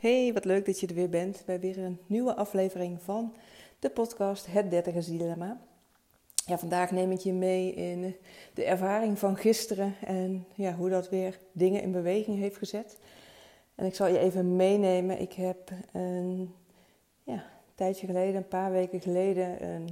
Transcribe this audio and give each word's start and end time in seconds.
Hey, 0.00 0.32
wat 0.32 0.44
leuk 0.44 0.66
dat 0.66 0.80
je 0.80 0.86
er 0.86 0.94
weer 0.94 1.08
bent 1.08 1.42
bij 1.46 1.60
weer 1.60 1.78
een 1.78 1.98
nieuwe 2.06 2.34
aflevering 2.34 3.02
van 3.02 3.34
de 3.78 3.90
podcast 3.90 4.46
Het 4.46 4.70
Dertigers 4.70 5.06
Dilemma. 5.06 5.60
Ja, 6.46 6.58
vandaag 6.58 6.90
neem 6.90 7.10
ik 7.10 7.18
je 7.18 7.32
mee 7.32 7.74
in 7.74 8.16
de 8.54 8.64
ervaring 8.64 9.18
van 9.18 9.36
gisteren 9.36 9.94
en 10.04 10.46
ja, 10.54 10.74
hoe 10.74 10.88
dat 10.88 11.08
weer 11.08 11.38
dingen 11.52 11.82
in 11.82 11.92
beweging 11.92 12.38
heeft 12.38 12.56
gezet. 12.56 12.98
En 13.74 13.86
ik 13.86 13.94
zal 13.94 14.06
je 14.06 14.18
even 14.18 14.56
meenemen. 14.56 15.20
Ik 15.20 15.32
heb 15.32 15.70
een 15.92 16.54
ja, 17.22 17.44
tijdje 17.74 18.06
geleden, 18.06 18.36
een 18.36 18.48
paar 18.48 18.70
weken 18.70 19.00
geleden, 19.00 19.64
een, 19.64 19.88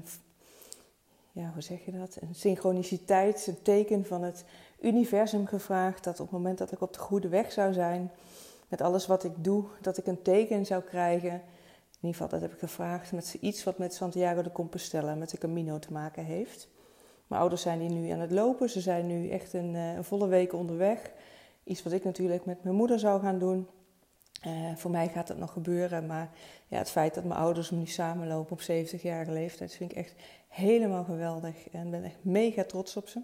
ja, 1.32 1.50
hoe 1.52 1.62
zeg 1.62 1.84
je 1.84 1.92
dat? 1.92 2.18
Een 2.20 2.34
synchroniciteit, 2.34 3.46
een 3.46 3.62
teken 3.62 4.04
van 4.04 4.22
het 4.22 4.44
universum 4.80 5.46
gevraagd 5.46 6.04
dat 6.04 6.20
op 6.20 6.26
het 6.26 6.36
moment 6.36 6.58
dat 6.58 6.72
ik 6.72 6.80
op 6.80 6.92
de 6.92 6.98
goede 6.98 7.28
weg 7.28 7.52
zou 7.52 7.72
zijn, 7.72 8.10
met 8.68 8.80
alles 8.80 9.06
wat 9.06 9.24
ik 9.24 9.32
doe, 9.36 9.64
dat 9.80 9.98
ik 9.98 10.06
een 10.06 10.22
teken 10.22 10.66
zou 10.66 10.82
krijgen. 10.82 11.32
In 11.32 12.04
ieder 12.06 12.20
geval, 12.20 12.28
dat 12.28 12.40
heb 12.40 12.52
ik 12.52 12.58
gevraagd 12.58 13.12
met 13.12 13.36
iets 13.40 13.64
wat 13.64 13.78
met 13.78 13.94
Santiago 13.94 14.42
de 14.42 14.52
Compostela, 14.52 15.14
met 15.14 15.30
de 15.30 15.38
Camino 15.38 15.78
te 15.78 15.92
maken 15.92 16.24
heeft. 16.24 16.68
Mijn 17.26 17.40
ouders 17.40 17.62
zijn 17.62 17.80
hier 17.80 17.90
nu 17.90 18.10
aan 18.10 18.20
het 18.20 18.30
lopen. 18.30 18.70
Ze 18.70 18.80
zijn 18.80 19.06
nu 19.06 19.28
echt 19.28 19.52
een, 19.52 19.74
eh, 19.74 19.98
volle 20.00 20.26
week 20.26 20.52
onderweg. 20.52 21.10
Iets 21.64 21.82
wat 21.82 21.92
ik 21.92 22.04
natuurlijk 22.04 22.44
met 22.44 22.62
mijn 22.64 22.76
moeder 22.76 22.98
zou 22.98 23.20
gaan 23.20 23.38
doen. 23.38 23.68
Uh, 24.46 24.76
voor 24.76 24.90
mij 24.90 25.08
gaat 25.08 25.26
dat 25.26 25.38
nog 25.38 25.52
gebeuren, 25.52 26.06
maar 26.06 26.30
ja, 26.66 26.78
het 26.78 26.90
feit 26.90 27.14
dat 27.14 27.24
mijn 27.24 27.40
ouders 27.40 27.70
nu 27.70 27.86
samenlopen 27.86 28.52
op 28.52 28.60
70-jarige 28.60 29.32
leeftijd, 29.32 29.74
vind 29.74 29.90
ik 29.90 29.96
echt 29.96 30.14
helemaal 30.48 31.04
geweldig. 31.04 31.68
En 31.68 31.90
ben 31.90 32.04
echt 32.04 32.16
mega 32.20 32.64
trots 32.64 32.96
op 32.96 33.08
ze. 33.08 33.20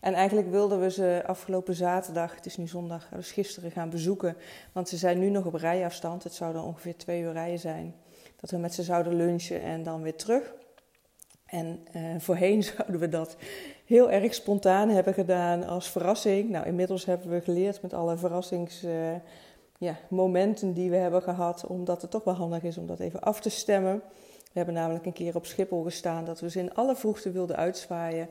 En 0.00 0.14
eigenlijk 0.14 0.50
wilden 0.50 0.80
we 0.80 0.90
ze 0.90 1.22
afgelopen 1.26 1.74
zaterdag, 1.74 2.34
het 2.34 2.46
is 2.46 2.56
nu 2.56 2.66
zondag, 2.66 3.08
dus 3.14 3.32
gisteren 3.32 3.70
gaan 3.70 3.90
bezoeken. 3.90 4.36
Want 4.72 4.88
ze 4.88 4.96
zijn 4.96 5.18
nu 5.18 5.30
nog 5.30 5.44
op 5.44 5.54
rijafstand. 5.54 6.24
Het 6.24 6.34
zou 6.34 6.52
dan 6.52 6.64
ongeveer 6.64 6.96
twee 6.96 7.22
uur 7.22 7.32
rijden 7.32 7.58
zijn. 7.58 7.94
Dat 8.40 8.50
we 8.50 8.56
met 8.56 8.74
ze 8.74 8.82
zouden 8.82 9.14
lunchen 9.14 9.62
en 9.62 9.82
dan 9.82 10.02
weer 10.02 10.16
terug. 10.16 10.54
En 11.46 11.86
uh, 11.96 12.02
voorheen 12.18 12.62
zouden 12.76 13.00
we 13.00 13.08
dat 13.08 13.36
heel 13.84 14.10
erg 14.10 14.34
spontaan 14.34 14.88
hebben 14.88 15.14
gedaan 15.14 15.66
als 15.66 15.90
verrassing. 15.90 16.50
Nou, 16.50 16.66
inmiddels 16.66 17.04
hebben 17.04 17.30
we 17.30 17.40
geleerd 17.40 17.82
met 17.82 17.94
alle 17.94 18.16
verrassingsmomenten 18.16 20.68
uh, 20.68 20.74
ja, 20.74 20.80
die 20.80 20.90
we 20.90 20.96
hebben 20.96 21.22
gehad, 21.22 21.66
omdat 21.66 22.02
het 22.02 22.10
toch 22.10 22.24
wel 22.24 22.34
handig 22.34 22.62
is 22.62 22.78
om 22.78 22.86
dat 22.86 23.00
even 23.00 23.20
af 23.20 23.40
te 23.40 23.50
stemmen. 23.50 24.02
We 24.52 24.58
hebben 24.58 24.74
namelijk 24.74 25.06
een 25.06 25.12
keer 25.12 25.36
op 25.36 25.46
Schiphol 25.46 25.82
gestaan 25.82 26.24
dat 26.24 26.40
we 26.40 26.50
ze 26.50 26.58
in 26.58 26.74
alle 26.74 26.96
vroegte 26.96 27.30
wilden 27.30 27.56
uitzwaaien. 27.56 28.28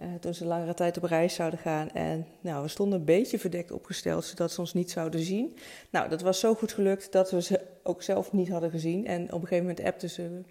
Uh, 0.00 0.06
toen 0.20 0.34
ze 0.34 0.44
langere 0.44 0.74
tijd 0.74 0.96
op 0.96 1.02
reis 1.02 1.34
zouden 1.34 1.58
gaan. 1.58 1.90
En 1.90 2.26
nou, 2.40 2.62
we 2.62 2.68
stonden 2.68 2.98
een 2.98 3.04
beetje 3.04 3.38
verdekt 3.38 3.70
opgesteld, 3.70 4.24
zodat 4.24 4.52
ze 4.52 4.60
ons 4.60 4.74
niet 4.74 4.90
zouden 4.90 5.20
zien. 5.20 5.56
Nou, 5.90 6.08
dat 6.08 6.20
was 6.20 6.40
zo 6.40 6.54
goed 6.54 6.72
gelukt 6.72 7.12
dat 7.12 7.30
we 7.30 7.42
ze 7.42 7.60
ook 7.82 8.02
zelf 8.02 8.32
niet 8.32 8.48
hadden 8.48 8.70
gezien. 8.70 9.06
En 9.06 9.22
op 9.22 9.40
een 9.40 9.48
gegeven 9.48 9.66
moment 9.66 9.84
appten 9.84 10.10
ze 10.10 10.42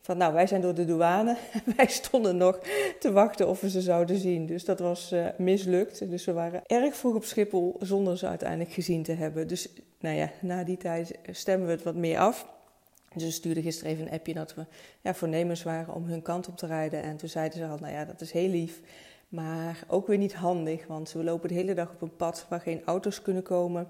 van, 0.00 0.16
nou, 0.16 0.32
wij 0.32 0.46
zijn 0.46 0.60
door 0.60 0.74
de 0.74 0.84
douane. 0.84 1.36
wij 1.76 1.86
stonden 1.86 2.36
nog 2.36 2.58
te 2.98 3.12
wachten 3.12 3.48
of 3.48 3.60
we 3.60 3.70
ze 3.70 3.80
zouden 3.80 4.18
zien. 4.18 4.46
Dus 4.46 4.64
dat 4.64 4.78
was 4.78 5.12
uh, 5.12 5.26
mislukt. 5.38 6.10
Dus 6.10 6.24
we 6.24 6.32
waren 6.32 6.62
erg 6.66 6.96
vroeg 6.96 7.14
op 7.14 7.24
Schiphol 7.24 7.76
zonder 7.80 8.18
ze 8.18 8.26
uiteindelijk 8.26 8.72
gezien 8.72 9.02
te 9.02 9.12
hebben. 9.12 9.48
Dus 9.48 9.68
nou 10.00 10.16
ja, 10.16 10.30
na 10.40 10.64
die 10.64 10.76
tijd 10.76 11.18
stemmen 11.30 11.66
we 11.66 11.72
het 11.72 11.82
wat 11.82 11.94
meer 11.94 12.18
af. 12.18 12.46
Dus 13.14 13.24
we 13.24 13.30
stuurden 13.30 13.62
gisteren 13.62 13.92
even 13.92 14.06
een 14.06 14.12
appje 14.12 14.34
dat 14.34 14.54
we 14.54 14.66
ja, 15.00 15.14
voornemens 15.14 15.62
waren 15.62 15.94
om 15.94 16.04
hun 16.04 16.22
kant 16.22 16.48
op 16.48 16.56
te 16.56 16.66
rijden. 16.66 17.02
En 17.02 17.16
toen 17.16 17.28
zeiden 17.28 17.58
ze 17.58 17.66
al, 17.66 17.78
nou 17.78 17.92
ja, 17.92 18.04
dat 18.04 18.20
is 18.20 18.32
heel 18.32 18.48
lief, 18.48 18.80
maar 19.28 19.84
ook 19.88 20.06
weer 20.06 20.18
niet 20.18 20.34
handig. 20.34 20.86
Want 20.86 21.12
we 21.12 21.24
lopen 21.24 21.48
de 21.48 21.54
hele 21.54 21.74
dag 21.74 21.90
op 21.92 22.02
een 22.02 22.16
pad 22.16 22.46
waar 22.48 22.60
geen 22.60 22.82
auto's 22.84 23.22
kunnen 23.22 23.42
komen. 23.42 23.88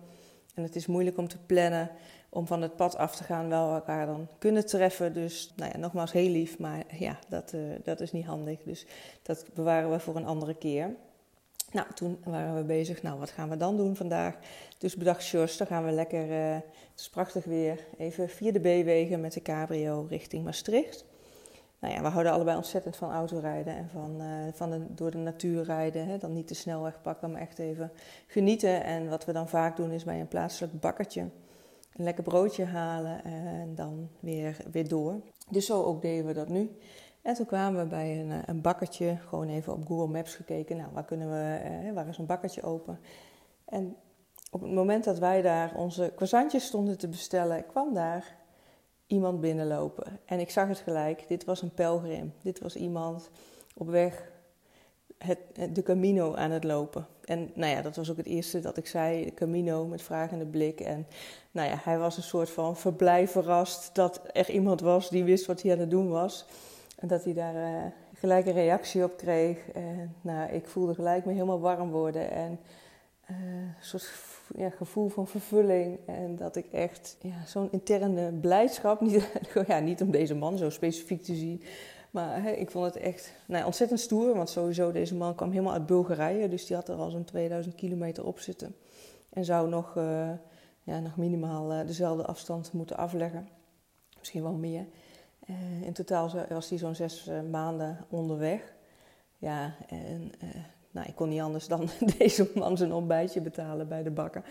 En 0.54 0.62
het 0.62 0.76
is 0.76 0.86
moeilijk 0.86 1.18
om 1.18 1.28
te 1.28 1.38
plannen 1.46 1.90
om 2.28 2.46
van 2.46 2.62
het 2.62 2.76
pad 2.76 2.96
af 2.96 3.16
te 3.16 3.24
gaan, 3.24 3.48
wel 3.48 3.74
elkaar 3.74 4.06
dan 4.06 4.28
kunnen 4.38 4.66
treffen. 4.66 5.12
Dus 5.12 5.52
nou 5.56 5.70
ja, 5.72 5.78
nogmaals 5.78 6.12
heel 6.12 6.30
lief, 6.30 6.58
maar 6.58 6.84
ja, 6.98 7.18
dat, 7.28 7.52
uh, 7.52 7.60
dat 7.82 8.00
is 8.00 8.12
niet 8.12 8.24
handig. 8.24 8.62
Dus 8.62 8.86
dat 9.22 9.46
bewaren 9.54 9.90
we 9.90 9.98
voor 9.98 10.16
een 10.16 10.26
andere 10.26 10.54
keer. 10.54 10.94
Nou, 11.74 11.86
toen 11.94 12.18
waren 12.24 12.56
we 12.56 12.64
bezig. 12.64 13.02
Nou, 13.02 13.18
wat 13.18 13.30
gaan 13.30 13.48
we 13.48 13.56
dan 13.56 13.76
doen 13.76 13.96
vandaag? 13.96 14.34
Dus 14.78 14.96
bedacht 14.96 15.26
Jos, 15.26 15.56
dan 15.56 15.66
gaan 15.66 15.84
we 15.84 15.90
lekker, 15.90 16.28
uh, 16.30 16.54
het 16.54 17.00
is 17.00 17.08
prachtig 17.08 17.44
weer, 17.44 17.84
even 17.98 18.28
via 18.28 18.52
de 18.52 18.60
B-wegen 18.60 19.20
met 19.20 19.32
de 19.32 19.42
cabrio 19.42 20.06
richting 20.08 20.44
Maastricht. 20.44 21.04
Nou 21.78 21.94
ja, 21.94 22.02
we 22.02 22.08
houden 22.08 22.32
allebei 22.32 22.56
ontzettend 22.56 22.96
van 22.96 23.10
autorijden 23.10 23.76
en 23.76 23.88
van, 23.92 24.22
uh, 24.22 24.26
van 24.52 24.70
de, 24.70 24.94
door 24.94 25.10
de 25.10 25.18
natuur 25.18 25.64
rijden. 25.64 26.06
Hè. 26.06 26.18
Dan 26.18 26.32
niet 26.32 26.48
de 26.48 26.54
snelweg 26.54 27.00
pakken, 27.02 27.30
maar 27.30 27.40
echt 27.40 27.58
even 27.58 27.92
genieten. 28.26 28.84
En 28.84 29.08
wat 29.08 29.24
we 29.24 29.32
dan 29.32 29.48
vaak 29.48 29.76
doen 29.76 29.90
is 29.90 30.04
bij 30.04 30.20
een 30.20 30.28
plaatselijk 30.28 30.80
bakkertje 30.80 31.28
een 31.96 32.04
lekker 32.04 32.24
broodje 32.24 32.64
halen 32.64 33.24
en 33.24 33.74
dan 33.74 34.08
weer, 34.20 34.56
weer 34.72 34.88
door. 34.88 35.20
Dus 35.50 35.66
zo 35.66 35.82
ook 35.82 36.02
deden 36.02 36.26
we 36.26 36.32
dat 36.32 36.48
nu. 36.48 36.70
En 37.24 37.34
toen 37.34 37.46
kwamen 37.46 37.82
we 37.82 37.88
bij 37.88 38.20
een, 38.20 38.30
eh, 38.30 38.38
een 38.46 38.60
bakkertje, 38.60 39.16
gewoon 39.28 39.48
even 39.48 39.72
op 39.72 39.86
Google 39.86 40.06
Maps 40.06 40.34
gekeken. 40.34 40.76
Nou, 40.76 40.88
waar, 40.92 41.04
kunnen 41.04 41.30
we, 41.30 41.58
eh, 41.62 41.92
waar 41.92 42.08
is 42.08 42.18
een 42.18 42.26
bakkertje 42.26 42.62
open? 42.62 43.00
En 43.64 43.96
op 44.50 44.60
het 44.60 44.72
moment 44.72 45.04
dat 45.04 45.18
wij 45.18 45.42
daar 45.42 45.74
onze 45.76 46.12
croissantjes 46.14 46.64
stonden 46.64 46.98
te 46.98 47.08
bestellen, 47.08 47.66
kwam 47.66 47.94
daar 47.94 48.36
iemand 49.06 49.40
binnenlopen. 49.40 50.20
En 50.24 50.40
ik 50.40 50.50
zag 50.50 50.68
het 50.68 50.78
gelijk, 50.78 51.28
dit 51.28 51.44
was 51.44 51.62
een 51.62 51.74
pelgrim. 51.74 52.32
Dit 52.42 52.60
was 52.60 52.76
iemand 52.76 53.30
op 53.74 53.88
weg 53.88 54.32
het, 55.18 55.38
de 55.72 55.82
Camino 55.82 56.34
aan 56.34 56.50
het 56.50 56.64
lopen. 56.64 57.06
En 57.24 57.50
nou 57.54 57.72
ja, 57.72 57.82
dat 57.82 57.96
was 57.96 58.10
ook 58.10 58.16
het 58.16 58.26
eerste 58.26 58.60
dat 58.60 58.76
ik 58.76 58.86
zei, 58.86 59.24
de 59.24 59.34
Camino 59.34 59.86
met 59.86 60.02
vragende 60.02 60.46
blik. 60.46 60.80
En 60.80 61.06
nou 61.50 61.68
ja, 61.68 61.78
hij 61.82 61.98
was 61.98 62.16
een 62.16 62.22
soort 62.22 62.50
van 62.50 62.76
verblij 62.76 63.28
verrast 63.28 63.94
dat 63.94 64.20
er 64.32 64.50
iemand 64.50 64.80
was 64.80 65.10
die 65.10 65.24
wist 65.24 65.46
wat 65.46 65.62
hij 65.62 65.72
aan 65.72 65.78
het 65.78 65.90
doen 65.90 66.08
was. 66.08 66.46
Dat 67.06 67.24
hij 67.24 67.32
daar 67.32 67.54
uh, 67.54 67.90
gelijk 68.14 68.46
een 68.46 68.52
reactie 68.52 69.04
op 69.04 69.16
kreeg. 69.16 69.70
En 69.70 70.14
nou, 70.20 70.50
ik 70.50 70.66
voelde 70.66 70.94
gelijk 70.94 71.24
me 71.24 71.32
helemaal 71.32 71.60
warm 71.60 71.90
worden. 71.90 72.30
En 72.30 72.58
uh, 73.30 73.36
een 73.56 73.74
soort 73.80 74.12
ja, 74.56 74.70
gevoel 74.70 75.08
van 75.08 75.26
vervulling. 75.26 75.98
En 76.06 76.36
dat 76.36 76.56
ik 76.56 76.66
echt 76.72 77.16
ja, 77.20 77.46
zo'n 77.46 77.68
interne 77.70 78.32
blijdschap, 78.32 79.00
niet, 79.00 79.30
ja, 79.66 79.78
niet 79.78 80.02
om 80.02 80.10
deze 80.10 80.34
man 80.34 80.58
zo 80.58 80.70
specifiek 80.70 81.22
te 81.22 81.34
zien. 81.34 81.62
Maar 82.10 82.48
ik 82.48 82.70
vond 82.70 82.84
het 82.84 82.96
echt 82.96 83.32
nou, 83.46 83.64
ontzettend 83.64 84.00
stoer. 84.00 84.34
Want 84.34 84.50
sowieso, 84.50 84.92
deze 84.92 85.14
man 85.14 85.34
kwam 85.34 85.50
helemaal 85.50 85.72
uit 85.72 85.86
Bulgarije. 85.86 86.48
Dus 86.48 86.66
die 86.66 86.76
had 86.76 86.88
er 86.88 86.96
al 86.96 87.10
zo'n 87.10 87.24
2000 87.24 87.74
kilometer 87.74 88.26
op 88.26 88.40
zitten. 88.40 88.74
En 89.28 89.44
zou 89.44 89.68
nog, 89.68 89.96
uh, 89.96 90.30
ja, 90.82 91.00
nog 91.00 91.16
minimaal 91.16 91.86
dezelfde 91.86 92.24
afstand 92.24 92.72
moeten 92.72 92.96
afleggen. 92.96 93.48
Misschien 94.18 94.42
wel 94.42 94.52
meer. 94.52 94.86
Uh, 95.50 95.86
in 95.86 95.92
totaal 95.92 96.30
was 96.48 96.68
hij 96.68 96.78
zo'n 96.78 96.94
zes 96.94 97.28
uh, 97.28 97.40
maanden 97.50 97.98
onderweg. 98.08 98.72
Ja, 99.38 99.74
en 99.88 100.32
uh, 100.44 100.50
nou, 100.90 101.06
ik 101.08 101.14
kon 101.14 101.28
niet 101.28 101.40
anders 101.40 101.66
dan 101.66 101.88
deze 102.18 102.50
man 102.54 102.76
zijn 102.76 102.92
ontbijtje 102.92 103.40
betalen 103.40 103.88
bij 103.88 104.02
de 104.02 104.10
bakker. 104.10 104.42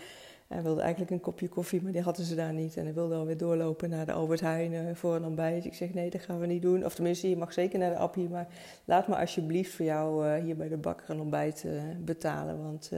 Hij 0.46 0.62
wilde 0.62 0.80
eigenlijk 0.80 1.10
een 1.10 1.20
kopje 1.20 1.48
koffie, 1.48 1.82
maar 1.82 1.92
die 1.92 2.02
hadden 2.02 2.24
ze 2.24 2.34
daar 2.34 2.52
niet. 2.52 2.76
En 2.76 2.84
hij 2.84 2.94
wilde 2.94 3.14
alweer 3.14 3.36
doorlopen 3.36 3.90
naar 3.90 4.06
de 4.06 4.12
Albert 4.12 4.40
Heijn 4.40 4.96
voor 4.96 5.14
een 5.14 5.24
ontbijt. 5.24 5.64
Ik 5.64 5.74
zeg, 5.74 5.94
nee, 5.94 6.10
dat 6.10 6.20
gaan 6.20 6.38
we 6.38 6.46
niet 6.46 6.62
doen. 6.62 6.84
Of 6.84 6.94
tenminste, 6.94 7.28
je 7.28 7.36
mag 7.36 7.52
zeker 7.52 7.78
naar 7.78 7.90
de 7.90 7.96
Appie, 7.96 8.28
maar 8.28 8.48
laat 8.84 9.08
me 9.08 9.16
alsjeblieft 9.16 9.74
voor 9.74 9.84
jou 9.84 10.38
hier 10.38 10.56
bij 10.56 10.68
de 10.68 10.76
bakker 10.76 11.10
een 11.10 11.20
ontbijt 11.20 11.66
betalen. 12.04 12.62
Want 12.62 12.90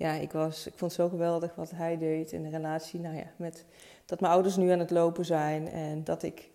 ja, 0.00 0.12
ik, 0.12 0.32
was, 0.32 0.66
ik 0.66 0.72
vond 0.76 0.92
het 0.92 1.00
zo 1.00 1.08
geweldig 1.08 1.54
wat 1.54 1.70
hij 1.70 1.98
deed 1.98 2.32
in 2.32 2.42
de 2.42 2.48
relatie. 2.48 3.00
Nou 3.00 3.16
ja, 3.16 3.26
met 3.36 3.64
dat 4.06 4.20
mijn 4.20 4.32
ouders 4.32 4.56
nu 4.56 4.70
aan 4.70 4.78
het 4.78 4.90
lopen 4.90 5.24
zijn 5.24 5.68
en 5.68 6.04
dat 6.04 6.22
ik 6.22 6.50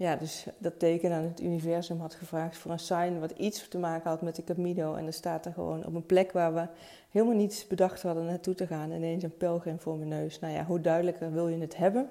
ja, 0.00 0.16
dus 0.16 0.46
dat 0.58 0.78
teken 0.78 1.12
aan 1.12 1.22
het 1.22 1.40
universum 1.40 2.00
had 2.00 2.14
gevraagd 2.14 2.56
voor 2.56 2.70
een 2.70 2.78
sign 2.78 3.18
wat 3.18 3.30
iets 3.30 3.68
te 3.68 3.78
maken 3.78 4.10
had 4.10 4.22
met 4.22 4.36
de 4.36 4.44
Camino. 4.44 4.94
En 4.94 5.06
er 5.06 5.12
staat 5.12 5.46
er 5.46 5.52
gewoon 5.52 5.86
op 5.86 5.94
een 5.94 6.06
plek 6.06 6.32
waar 6.32 6.54
we 6.54 6.66
helemaal 7.10 7.34
niet 7.34 7.66
bedacht 7.68 8.02
hadden 8.02 8.24
naartoe 8.24 8.54
te 8.54 8.66
gaan, 8.66 8.92
ineens 8.92 9.22
een 9.22 9.36
pelgrim 9.36 9.80
voor 9.80 9.96
mijn 9.96 10.08
neus. 10.08 10.38
Nou 10.38 10.52
ja, 10.52 10.64
hoe 10.64 10.80
duidelijker 10.80 11.32
wil 11.32 11.48
je 11.48 11.60
het 11.60 11.76
hebben? 11.76 12.08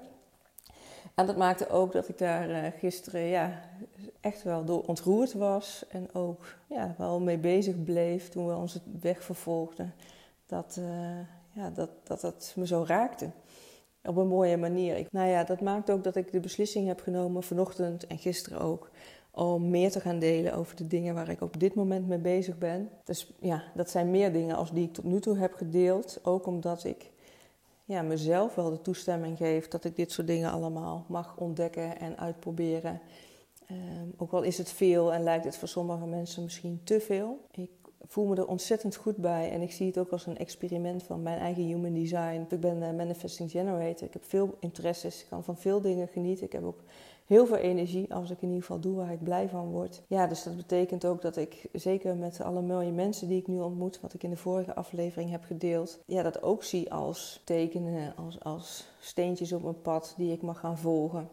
En 1.14 1.26
dat 1.26 1.36
maakte 1.36 1.68
ook 1.68 1.92
dat 1.92 2.08
ik 2.08 2.18
daar 2.18 2.50
uh, 2.50 2.66
gisteren 2.78 3.20
ja, 3.20 3.60
echt 4.20 4.42
wel 4.42 4.64
door 4.64 4.82
ontroerd 4.82 5.32
was. 5.32 5.84
En 5.88 6.14
ook 6.14 6.56
ja, 6.66 6.94
wel 6.98 7.20
mee 7.20 7.38
bezig 7.38 7.84
bleef 7.84 8.28
toen 8.28 8.46
we 8.46 8.54
onze 8.54 8.80
weg 9.00 9.22
vervolgden. 9.22 9.94
Dat, 10.46 10.76
uh, 10.78 11.18
ja, 11.52 11.70
dat, 11.70 11.90
dat 12.02 12.20
dat 12.20 12.52
me 12.56 12.66
zo 12.66 12.84
raakte 12.86 13.30
op 14.02 14.16
een 14.16 14.28
mooie 14.28 14.56
manier. 14.56 14.96
Ik, 14.96 15.12
nou 15.12 15.28
ja, 15.28 15.44
dat 15.44 15.60
maakt 15.60 15.90
ook 15.90 16.04
dat 16.04 16.16
ik 16.16 16.32
de 16.32 16.40
beslissing 16.40 16.86
heb 16.86 17.00
genomen 17.00 17.42
vanochtend 17.42 18.06
en 18.06 18.18
gisteren 18.18 18.60
ook 18.60 18.90
om 19.30 19.70
meer 19.70 19.90
te 19.90 20.00
gaan 20.00 20.18
delen 20.18 20.54
over 20.54 20.76
de 20.76 20.86
dingen 20.86 21.14
waar 21.14 21.28
ik 21.28 21.40
op 21.40 21.60
dit 21.60 21.74
moment 21.74 22.08
mee 22.08 22.18
bezig 22.18 22.58
ben. 22.58 22.90
Dus 23.04 23.32
ja, 23.40 23.62
dat 23.74 23.90
zijn 23.90 24.10
meer 24.10 24.32
dingen 24.32 24.56
als 24.56 24.72
die 24.72 24.84
ik 24.84 24.92
tot 24.92 25.04
nu 25.04 25.20
toe 25.20 25.38
heb 25.38 25.54
gedeeld. 25.54 26.18
Ook 26.22 26.46
omdat 26.46 26.84
ik 26.84 27.10
ja, 27.84 28.02
mezelf 28.02 28.54
wel 28.54 28.70
de 28.70 28.80
toestemming 28.80 29.36
geef 29.36 29.68
dat 29.68 29.84
ik 29.84 29.96
dit 29.96 30.12
soort 30.12 30.26
dingen 30.26 30.50
allemaal 30.50 31.04
mag 31.08 31.36
ontdekken 31.36 32.00
en 32.00 32.18
uitproberen. 32.18 33.00
Um, 33.70 34.14
ook 34.16 34.32
al 34.32 34.42
is 34.42 34.58
het 34.58 34.70
veel 34.70 35.12
en 35.12 35.22
lijkt 35.22 35.44
het 35.44 35.56
voor 35.56 35.68
sommige 35.68 36.06
mensen 36.06 36.42
misschien 36.42 36.80
te 36.84 37.00
veel. 37.00 37.40
Ik 37.50 37.70
voel 38.06 38.26
me 38.26 38.36
er 38.36 38.46
ontzettend 38.46 38.96
goed 38.96 39.16
bij. 39.16 39.50
En 39.50 39.60
ik 39.60 39.72
zie 39.72 39.86
het 39.86 39.98
ook 39.98 40.10
als 40.10 40.26
een 40.26 40.38
experiment 40.38 41.02
van 41.02 41.22
mijn 41.22 41.38
eigen 41.38 41.62
human 41.62 41.94
design. 41.94 42.46
Ik 42.48 42.60
ben 42.60 42.82
uh, 42.82 42.92
manifesting 42.92 43.50
generator. 43.50 44.06
Ik 44.06 44.12
heb 44.12 44.24
veel 44.24 44.56
interesses. 44.60 45.20
Ik 45.20 45.26
kan 45.28 45.44
van 45.44 45.56
veel 45.56 45.80
dingen 45.80 46.08
genieten. 46.08 46.46
Ik 46.46 46.52
heb 46.52 46.64
ook 46.64 46.82
heel 47.30 47.46
veel 47.46 47.56
energie 47.56 48.14
als 48.14 48.30
ik 48.30 48.42
in 48.42 48.48
ieder 48.48 48.62
geval 48.62 48.80
doe 48.80 48.96
waar 48.96 49.12
ik 49.12 49.22
blij 49.22 49.48
van 49.48 49.70
word. 49.70 50.02
Ja, 50.06 50.26
dus 50.26 50.42
dat 50.42 50.56
betekent 50.56 51.04
ook 51.04 51.22
dat 51.22 51.36
ik 51.36 51.68
zeker 51.72 52.16
met 52.16 52.40
alle 52.40 52.62
mooie 52.62 52.92
mensen 52.92 53.28
die 53.28 53.40
ik 53.40 53.46
nu 53.46 53.60
ontmoet, 53.60 54.00
wat 54.00 54.14
ik 54.14 54.22
in 54.22 54.30
de 54.30 54.36
vorige 54.36 54.74
aflevering 54.74 55.30
heb 55.30 55.44
gedeeld, 55.44 55.98
ja, 56.06 56.22
dat 56.22 56.42
ook 56.42 56.64
zie 56.64 56.92
als 56.92 57.40
tekenen, 57.44 58.16
als, 58.16 58.40
als 58.40 58.88
steentjes 59.00 59.52
op 59.52 59.62
mijn 59.62 59.80
pad 59.82 60.14
die 60.16 60.32
ik 60.32 60.42
mag 60.42 60.60
gaan 60.60 60.78
volgen. 60.78 61.28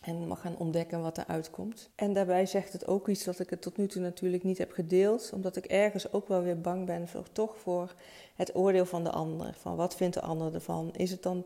En 0.00 0.26
mag 0.26 0.40
gaan 0.40 0.56
ontdekken 0.56 1.02
wat 1.02 1.18
eruit 1.18 1.50
komt. 1.50 1.90
En 1.94 2.12
daarbij 2.12 2.46
zegt 2.46 2.72
het 2.72 2.86
ook 2.86 3.08
iets 3.08 3.24
dat 3.24 3.38
ik 3.38 3.50
het 3.50 3.62
tot 3.62 3.76
nu 3.76 3.86
toe 3.86 4.02
natuurlijk 4.02 4.42
niet 4.42 4.58
heb 4.58 4.72
gedeeld. 4.72 5.30
Omdat 5.34 5.56
ik 5.56 5.64
ergens 5.64 6.12
ook 6.12 6.28
wel 6.28 6.42
weer 6.42 6.60
bang 6.60 6.86
ben 6.86 7.08
voor 7.08 7.32
toch 7.32 7.56
voor 7.56 7.94
het 8.34 8.56
oordeel 8.56 8.86
van 8.86 9.04
de 9.04 9.10
ander. 9.10 9.54
Van 9.58 9.76
wat 9.76 9.94
vindt 9.96 10.14
de 10.14 10.20
ander 10.20 10.54
ervan? 10.54 10.90
Is 10.96 11.10
het 11.10 11.22
dan, 11.22 11.44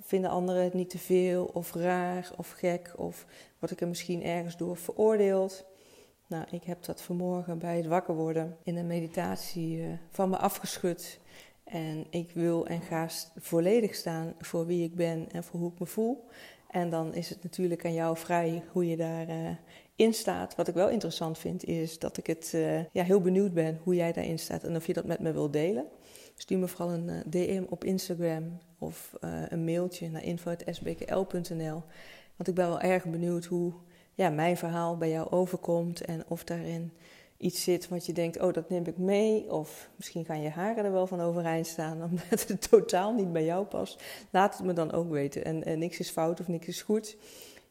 vinden 0.00 0.30
anderen 0.30 0.64
het 0.64 0.74
niet 0.74 0.90
te 0.90 0.98
veel 0.98 1.50
of 1.52 1.74
raar 1.74 2.30
of 2.36 2.50
gek? 2.50 2.92
Of 2.96 3.26
word 3.58 3.72
ik 3.72 3.80
er 3.80 3.88
misschien 3.88 4.22
ergens 4.22 4.56
door 4.56 4.76
veroordeeld? 4.76 5.64
Nou, 6.26 6.44
ik 6.50 6.64
heb 6.64 6.84
dat 6.84 7.02
vanmorgen 7.02 7.58
bij 7.58 7.76
het 7.76 7.86
wakker 7.86 8.14
worden 8.14 8.56
in 8.62 8.76
een 8.76 8.86
meditatie 8.86 9.76
uh, 9.76 9.86
van 10.10 10.30
me 10.30 10.36
afgeschud. 10.36 11.18
En 11.64 12.06
ik 12.10 12.30
wil 12.30 12.66
en 12.66 12.80
ga 12.80 13.08
volledig 13.36 13.94
staan 13.94 14.34
voor 14.40 14.66
wie 14.66 14.84
ik 14.84 14.94
ben 14.94 15.26
en 15.32 15.44
voor 15.44 15.60
hoe 15.60 15.72
ik 15.72 15.78
me 15.78 15.86
voel. 15.86 16.24
En 16.74 16.90
dan 16.90 17.14
is 17.14 17.28
het 17.28 17.42
natuurlijk 17.42 17.84
aan 17.84 17.92
jou 17.92 18.16
vrij 18.16 18.62
hoe 18.72 18.88
je 18.88 18.96
daarin 18.96 19.44
uh, 19.44 19.50
in 19.96 20.14
staat. 20.14 20.54
Wat 20.54 20.68
ik 20.68 20.74
wel 20.74 20.88
interessant 20.88 21.38
vind, 21.38 21.64
is 21.64 21.98
dat 21.98 22.16
ik 22.16 22.26
het 22.26 22.52
uh, 22.54 22.84
ja, 22.84 23.02
heel 23.02 23.20
benieuwd 23.20 23.52
ben 23.52 23.80
hoe 23.82 23.94
jij 23.94 24.12
daarin 24.12 24.38
staat 24.38 24.64
en 24.64 24.76
of 24.76 24.86
je 24.86 24.92
dat 24.92 25.04
met 25.04 25.20
me 25.20 25.32
wilt 25.32 25.52
delen. 25.52 25.86
Stuur 26.36 26.58
me 26.58 26.68
vooral 26.68 26.92
een 26.92 27.08
uh, 27.08 27.20
eh, 27.20 27.24
DM 27.28 27.64
op 27.68 27.84
Instagram 27.84 28.58
of 28.78 29.12
een 29.48 29.64
mailtje 29.64 30.10
naar 30.10 30.24
info.sbkl.nl. 30.24 31.82
Want 32.36 32.48
ik 32.48 32.54
ben 32.54 32.68
wel 32.68 32.80
erg 32.80 33.04
benieuwd 33.04 33.44
hoe 33.44 33.72
ja, 34.14 34.30
mijn 34.30 34.56
verhaal 34.56 34.96
bij 34.96 35.10
jou 35.10 35.30
overkomt 35.30 36.00
en 36.00 36.24
of 36.28 36.44
daarin 36.44 36.92
iets 37.38 37.62
zit 37.62 37.88
wat 37.88 38.06
je 38.06 38.12
denkt, 38.12 38.40
oh 38.40 38.52
dat 38.52 38.68
neem 38.68 38.86
ik 38.86 38.98
mee. 38.98 39.52
Of 39.52 39.90
misschien 39.96 40.24
gaan 40.24 40.42
je 40.42 40.48
haren 40.48 40.84
er 40.84 40.92
wel 40.92 41.06
van 41.06 41.20
overeind 41.20 41.66
staan 41.66 42.02
omdat 42.10 42.48
het 42.48 42.70
totaal 42.70 43.14
niet 43.14 43.32
bij 43.32 43.44
jou 43.44 43.66
past. 43.66 44.02
Laat 44.30 44.56
het 44.56 44.66
me 44.66 44.72
dan 44.72 44.92
ook 44.92 45.10
weten. 45.10 45.44
En, 45.44 45.64
en 45.64 45.78
niks 45.78 45.98
is 45.98 46.10
fout 46.10 46.40
of 46.40 46.48
niks 46.48 46.66
is 46.66 46.82
goed. 46.82 47.16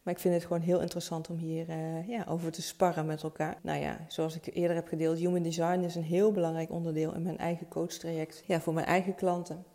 Maar 0.03 0.13
ik 0.13 0.19
vind 0.19 0.33
het 0.33 0.43
gewoon 0.43 0.61
heel 0.61 0.81
interessant 0.81 1.29
om 1.29 1.37
hier 1.37 1.69
uh, 1.69 2.07
ja, 2.07 2.25
over 2.29 2.51
te 2.51 2.61
sparren 2.61 3.05
met 3.05 3.23
elkaar. 3.23 3.57
Nou 3.61 3.79
ja, 3.81 4.05
zoals 4.07 4.35
ik 4.35 4.55
eerder 4.55 4.75
heb 4.75 4.87
gedeeld, 4.87 5.17
human 5.17 5.43
design 5.43 5.79
is 5.79 5.95
een 5.95 6.03
heel 6.03 6.31
belangrijk 6.31 6.71
onderdeel 6.71 7.13
in 7.13 7.21
mijn 7.21 7.37
eigen 7.37 7.67
coachtraject. 7.67 8.43
Ja, 8.47 8.61
voor 8.61 8.73
mijn 8.73 8.85
eigen 8.85 9.15
klanten. 9.15 9.65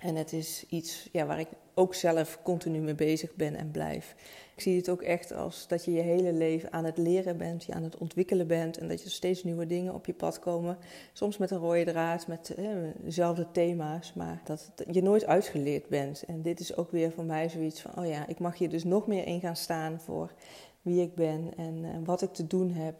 En 0.00 0.16
het 0.16 0.32
is 0.32 0.64
iets 0.68 1.08
ja, 1.12 1.26
waar 1.26 1.40
ik 1.40 1.48
ook 1.74 1.94
zelf 1.94 2.38
continu 2.42 2.78
mee 2.78 2.94
bezig 2.94 3.34
ben 3.34 3.54
en 3.56 3.70
blijf. 3.70 4.14
Ik 4.54 4.60
zie 4.60 4.76
het 4.76 4.88
ook 4.88 5.02
echt 5.02 5.32
als 5.32 5.68
dat 5.68 5.84
je 5.84 5.92
je 5.92 6.00
hele 6.00 6.32
leven 6.32 6.72
aan 6.72 6.84
het 6.84 6.98
leren 6.98 7.36
bent, 7.36 7.64
je 7.64 7.74
aan 7.74 7.82
het 7.82 7.98
ontwikkelen 7.98 8.46
bent 8.46 8.78
en 8.78 8.88
dat 8.88 9.02
je 9.02 9.10
steeds 9.10 9.44
nieuwe 9.44 9.66
dingen 9.66 9.94
op 9.94 10.06
je 10.06 10.14
pad 10.14 10.38
komen. 10.38 10.78
Soms 11.12 11.38
met 11.38 11.50
een 11.50 11.58
rode 11.58 11.84
draad, 11.84 12.26
met 12.26 12.54
eh, 12.54 12.64
dezelfde 12.96 13.46
thema's, 13.52 14.12
maar 14.14 14.40
dat 14.44 14.72
je 14.90 15.02
nooit 15.02 15.26
uitgeleerd 15.26 15.88
bent. 15.88 16.24
En 16.26 16.42
dit 16.42 16.60
is 16.60 16.76
ook 16.76 16.90
weer 16.90 17.12
voor 17.12 17.24
mij 17.24 17.48
zoiets 17.48 17.80
van, 17.80 17.98
oh 17.98 18.06
ja, 18.06 18.26
ik 18.26 18.38
mag 18.38 18.58
hier 18.58 18.70
dus 18.70 18.84
nog 18.84 19.06
meer 19.06 19.26
in 19.26 19.40
gaan 19.40 19.56
staan 19.56 20.00
voor 20.00 20.32
wie 20.82 21.02
ik 21.02 21.14
ben 21.14 21.50
en 21.56 21.84
uh, 21.84 21.90
wat 22.04 22.22
ik 22.22 22.32
te 22.32 22.46
doen 22.46 22.70
heb. 22.70 22.94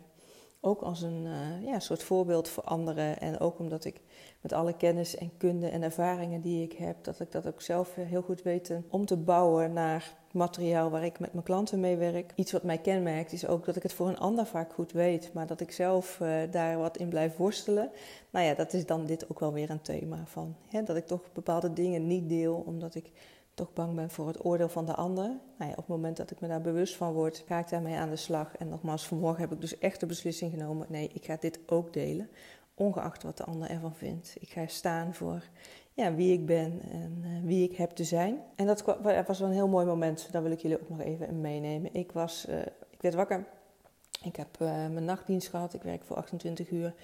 Ook 0.63 0.81
als 0.81 1.03
een 1.03 1.25
uh, 1.25 1.67
ja, 1.67 1.79
soort 1.79 2.03
voorbeeld 2.03 2.49
voor 2.49 2.63
anderen 2.63 3.21
en 3.21 3.41
ook 3.41 3.59
omdat 3.59 3.85
ik 3.85 4.01
met 4.41 4.53
alle 4.53 4.77
kennis 4.77 5.17
en 5.17 5.31
kunde 5.37 5.69
en 5.69 5.83
ervaringen 5.83 6.41
die 6.41 6.63
ik 6.63 6.73
heb, 6.73 7.05
dat 7.05 7.21
ik 7.21 7.33
dat 7.33 7.47
ook 7.47 7.61
zelf 7.61 7.95
heel 7.95 8.23
goed 8.23 8.43
weet 8.43 8.73
om 8.89 9.07
te 9.07 9.17
bouwen 9.17 9.73
naar 9.73 10.17
materiaal 10.33 10.91
waar 10.91 11.05
ik 11.05 11.19
met 11.19 11.33
mijn 11.33 11.45
klanten 11.45 11.81
mee 11.81 11.97
werk. 11.97 12.33
Iets 12.35 12.53
wat 12.53 12.63
mij 12.63 12.79
kenmerkt 12.79 13.33
is 13.33 13.47
ook 13.47 13.65
dat 13.65 13.77
ik 13.77 13.83
het 13.83 13.93
voor 13.93 14.09
een 14.09 14.19
ander 14.19 14.47
vaak 14.47 14.73
goed 14.73 14.93
weet, 14.93 15.31
maar 15.33 15.47
dat 15.47 15.61
ik 15.61 15.73
zelf 15.73 16.19
uh, 16.23 16.37
daar 16.51 16.79
wat 16.79 16.97
in 16.97 17.09
blijf 17.09 17.37
worstelen. 17.37 17.91
Nou 18.31 18.47
ja, 18.47 18.55
dat 18.55 18.73
is 18.73 18.87
dan 18.87 19.07
dit 19.07 19.31
ook 19.31 19.41
wel 19.41 19.53
weer 19.53 19.71
een 19.71 19.83
thema 19.83 20.23
van. 20.27 20.57
Hè, 20.69 20.83
dat 20.83 20.97
ik 20.97 21.07
toch 21.07 21.33
bepaalde 21.33 21.73
dingen 21.73 22.07
niet 22.07 22.29
deel, 22.29 22.63
omdat 22.67 22.95
ik 22.95 23.11
toch 23.61 23.73
bang 23.73 23.95
ben 23.95 24.11
voor 24.11 24.27
het 24.27 24.45
oordeel 24.45 24.69
van 24.69 24.87
de 24.87 24.95
ander. 24.95 25.25
Nou 25.59 25.71
ja, 25.71 25.71
op 25.71 25.77
het 25.77 25.87
moment 25.87 26.17
dat 26.17 26.31
ik 26.31 26.41
me 26.41 26.49
daar 26.49 26.61
bewust 26.61 26.97
van 26.97 27.13
word, 27.13 27.45
ga 27.47 27.59
ik 27.59 27.69
daarmee 27.69 27.97
aan 27.97 28.11
de 28.11 28.17
slag. 28.17 28.57
En 28.57 28.69
nogmaals, 28.69 29.07
vanmorgen 29.07 29.41
heb 29.41 29.53
ik 29.53 29.61
dus 29.61 29.79
echt 29.79 30.01
de 30.01 30.07
beslissing 30.07 30.51
genomen: 30.51 30.87
nee, 30.91 31.11
ik 31.13 31.25
ga 31.25 31.37
dit 31.41 31.59
ook 31.67 31.93
delen 31.93 32.31
ongeacht 32.75 33.23
wat 33.23 33.37
de 33.37 33.45
ander 33.45 33.71
ervan 33.71 33.95
vindt. 33.95 34.37
Ik 34.41 34.49
ga 34.49 34.67
staan 34.67 35.15
voor 35.15 35.43
ja, 35.93 36.15
wie 36.15 36.33
ik 36.33 36.47
ben 36.47 36.81
en 36.91 37.23
uh, 37.25 37.45
wie 37.45 37.71
ik 37.71 37.77
heb 37.77 37.91
te 37.91 38.05
zijn. 38.05 38.41
En 38.57 38.67
dat 38.67 38.85
was 39.27 39.39
wel 39.39 39.49
een 39.49 39.55
heel 39.55 39.69
mooi 39.69 39.87
moment. 39.87 40.29
Daar 40.31 40.43
wil 40.43 40.53
ik 40.53 40.61
jullie 40.61 40.81
ook 40.81 40.89
nog 40.89 41.01
even 41.01 41.41
meenemen. 41.41 41.95
Ik, 41.95 42.13
was, 42.13 42.47
uh, 42.49 42.59
ik 42.91 43.01
werd 43.03 43.15
wakker. 43.15 43.47
Ik 44.23 44.37
heb 44.37 44.61
uh, 44.63 44.69
mijn 44.69 45.05
nachtdienst 45.05 45.49
gehad. 45.49 45.75
Ik 45.75 45.83
werk 45.83 46.05
voor 46.05 46.17
28 46.17 46.71
uur. 46.71 46.95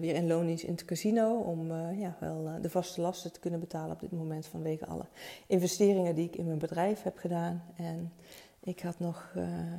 Weer 0.00 0.14
in 0.14 0.26
loondienst 0.26 0.64
in 0.64 0.72
het 0.72 0.84
casino. 0.84 1.38
Om 1.38 1.72
ja, 1.74 2.16
wel 2.20 2.50
de 2.60 2.70
vaste 2.70 3.00
lasten 3.00 3.32
te 3.32 3.40
kunnen 3.40 3.60
betalen 3.60 3.94
op 3.94 4.00
dit 4.00 4.12
moment. 4.12 4.46
Vanwege 4.46 4.86
alle 4.86 5.06
investeringen 5.46 6.14
die 6.14 6.26
ik 6.26 6.36
in 6.36 6.46
mijn 6.46 6.58
bedrijf 6.58 7.02
heb 7.02 7.18
gedaan. 7.18 7.64
En 7.76 8.12
ik 8.60 8.80
had 8.80 8.98
nog... 8.98 9.32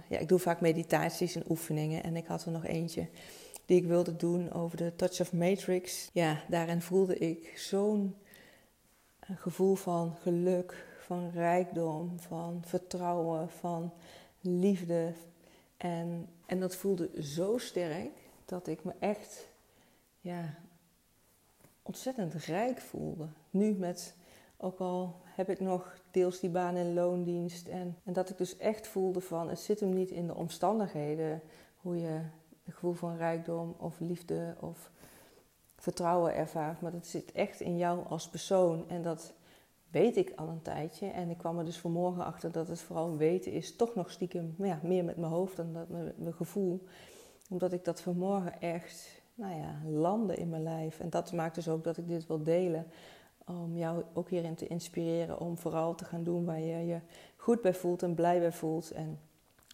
ja, 0.09 0.17
ik 0.17 0.27
doe 0.27 0.39
vaak 0.39 0.61
meditaties 0.61 1.35
en 1.35 1.43
oefeningen. 1.49 2.03
En 2.03 2.15
ik 2.15 2.25
had 2.25 2.45
er 2.45 2.51
nog 2.51 2.65
eentje 2.65 3.07
die 3.65 3.77
ik 3.77 3.87
wilde 3.87 4.15
doen 4.15 4.51
over 4.51 4.77
de 4.77 4.95
Touch 4.95 5.21
of 5.21 5.33
Matrix. 5.33 6.09
Ja, 6.13 6.43
daarin 6.47 6.81
voelde 6.81 7.17
ik 7.17 7.53
zo'n 7.57 8.15
gevoel 9.19 9.75
van 9.75 10.15
geluk, 10.21 10.85
van 10.99 11.29
rijkdom, 11.29 12.19
van 12.19 12.61
vertrouwen, 12.65 13.49
van 13.49 13.93
liefde. 14.41 15.13
En, 15.77 16.27
en 16.45 16.59
dat 16.59 16.75
voelde 16.75 17.09
zo 17.21 17.57
sterk 17.57 18.11
dat 18.45 18.67
ik 18.67 18.83
me 18.83 18.93
echt 18.99 19.47
ja, 20.25 20.53
ontzettend 21.81 22.33
rijk 22.33 22.79
voelde. 22.79 23.27
Nu 23.49 23.73
met, 23.73 24.15
ook 24.57 24.79
al 24.79 25.15
heb 25.23 25.49
ik 25.49 25.59
nog 25.59 25.97
deels 26.11 26.39
die 26.39 26.49
baan 26.49 26.75
in 26.75 26.93
loondienst. 26.93 27.67
En, 27.67 27.97
en 28.03 28.13
dat 28.13 28.29
ik 28.29 28.37
dus 28.37 28.57
echt 28.57 28.87
voelde 28.87 29.21
van, 29.21 29.49
het 29.49 29.59
zit 29.59 29.79
hem 29.79 29.93
niet 29.93 30.11
in 30.11 30.27
de 30.27 30.35
omstandigheden 30.35 31.41
hoe 31.75 31.97
je 31.97 32.19
een 32.65 32.73
gevoel 32.73 32.93
van 32.93 33.17
rijkdom 33.17 33.75
of 33.77 33.99
liefde 33.99 34.55
of 34.59 34.91
vertrouwen 35.75 36.35
ervaart. 36.35 36.81
Maar 36.81 36.91
dat 36.91 37.07
zit 37.07 37.31
echt 37.31 37.59
in 37.59 37.77
jou 37.77 38.05
als 38.07 38.29
persoon. 38.29 38.89
En 38.89 39.01
dat 39.01 39.33
weet 39.91 40.17
ik 40.17 40.33
al 40.35 40.47
een 40.47 40.61
tijdje. 40.61 41.07
En 41.07 41.29
ik 41.29 41.37
kwam 41.37 41.59
er 41.59 41.65
dus 41.65 41.79
vanmorgen 41.79 42.25
achter 42.25 42.51
dat 42.51 42.67
het 42.67 42.81
vooral 42.81 43.17
weten 43.17 43.51
is. 43.51 43.75
Toch 43.75 43.95
nog 43.95 44.11
stiekem 44.11 44.55
ja, 44.57 44.79
meer 44.83 45.03
met 45.03 45.17
mijn 45.17 45.31
hoofd 45.31 45.55
dan 45.55 45.73
dat 45.73 45.89
mijn, 45.89 46.13
mijn 46.17 46.33
gevoel. 46.33 46.83
Omdat 47.49 47.73
ik 47.73 47.85
dat 47.85 48.01
vanmorgen 48.01 48.61
echt 48.61 49.23
nou 49.35 49.55
ja, 49.55 49.81
landde 49.85 50.35
in 50.35 50.49
mijn 50.49 50.63
lijf. 50.63 50.99
En 50.99 51.09
dat 51.09 51.33
maakt 51.33 51.55
dus 51.55 51.69
ook 51.69 51.83
dat 51.83 51.97
ik 51.97 52.07
dit 52.07 52.27
wil 52.27 52.43
delen. 52.43 52.87
Om 53.45 53.77
jou 53.77 54.03
ook 54.13 54.29
hierin 54.29 54.55
te 54.55 54.67
inspireren 54.67 55.39
om 55.39 55.57
vooral 55.57 55.95
te 55.95 56.05
gaan 56.05 56.23
doen 56.23 56.45
waar 56.45 56.59
je 56.59 56.85
je 56.85 56.99
goed 57.35 57.61
bij 57.61 57.73
voelt 57.73 58.03
en 58.03 58.15
blij 58.15 58.39
bij 58.39 58.51
voelt. 58.51 58.91
En 58.91 59.19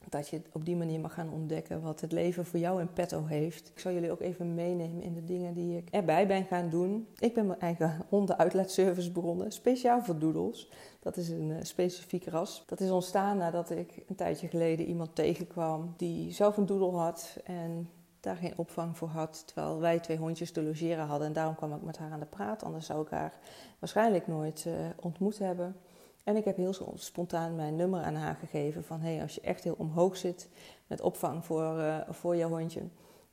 dat 0.10 0.28
je 0.28 0.42
op 0.52 0.66
die 0.66 0.76
manier 0.76 1.00
mag 1.00 1.14
gaan 1.14 1.34
ontdekken 1.34 1.82
wat 1.82 2.02
het 2.02 2.12
leven 2.12 2.46
voor 2.46 2.60
jou 2.60 2.82
in 2.82 2.94
petto 2.94 3.26
heeft. 3.26 3.70
Ik 3.70 3.80
zal 3.80 3.92
jullie 3.92 4.12
ook 4.12 4.22
even 4.22 4.54
meenemen 4.54 5.02
in 5.02 5.14
de 5.14 5.24
dingen 5.24 5.54
die 5.54 5.78
ik 5.78 5.90
erbij 5.90 6.28
ben 6.28 6.46
gaan 6.46 6.70
doen. 6.70 7.08
Ik 7.18 7.34
ben 7.34 7.48
mijn 7.48 7.60
eigen 7.60 8.06
hondenuitlaatservice 8.10 9.12
begonnen, 9.12 9.52
speciaal 9.52 10.04
voor 10.04 10.20
doedels. 10.20 10.72
Dat 11.00 11.18
is 11.18 11.30
een 11.30 11.50
uh, 11.50 11.58
specifiek 11.62 12.26
ras. 12.26 12.64
Dat 12.66 12.80
is 12.80 12.90
ontstaan 12.90 13.38
nadat 13.38 13.70
ik 13.70 14.04
een 14.08 14.16
tijdje 14.16 14.48
geleden 14.48 14.86
iemand 14.86 15.16
tegenkwam 15.16 15.94
die 15.98 16.34
zelf 16.34 16.58
een 16.58 16.66
doedel 16.66 17.00
had 17.00 17.38
en 17.44 17.90
daar 18.22 18.36
geen 18.36 18.58
opvang 18.58 18.98
voor 18.98 19.08
had, 19.08 19.44
terwijl 19.46 19.80
wij 19.80 20.00
twee 20.00 20.18
hondjes 20.18 20.52
te 20.52 20.64
logeren 20.64 21.06
hadden. 21.06 21.28
En 21.28 21.34
daarom 21.34 21.56
kwam 21.56 21.74
ik 21.74 21.82
met 21.82 21.98
haar 21.98 22.12
aan 22.12 22.20
de 22.20 22.26
praat, 22.26 22.64
anders 22.64 22.86
zou 22.86 23.02
ik 23.02 23.10
haar 23.10 23.34
waarschijnlijk 23.80 24.28
nooit 24.28 24.66
uh, 24.68 24.74
ontmoet 25.00 25.40
hebben. 25.40 25.76
En 26.24 26.36
ik 26.36 26.46
heb 26.46 26.56
heel 26.56 26.94
spontaan 26.96 27.56
mijn 27.56 27.76
nummer 27.76 28.02
aan 28.02 28.16
haar 28.16 28.36
gegeven 28.36 28.84
van 28.84 29.02
hey, 29.02 29.22
als 29.22 29.36
je 29.36 29.42
echt 29.42 29.64
heel 29.64 29.76
omhoog 29.78 30.18
zit 30.18 30.50
met 30.88 31.02
opvang 31.02 31.46
voor, 31.46 31.78
uh, 31.78 31.98
voor 32.10 32.36
jouw 32.36 32.50
hondje, 32.50 32.82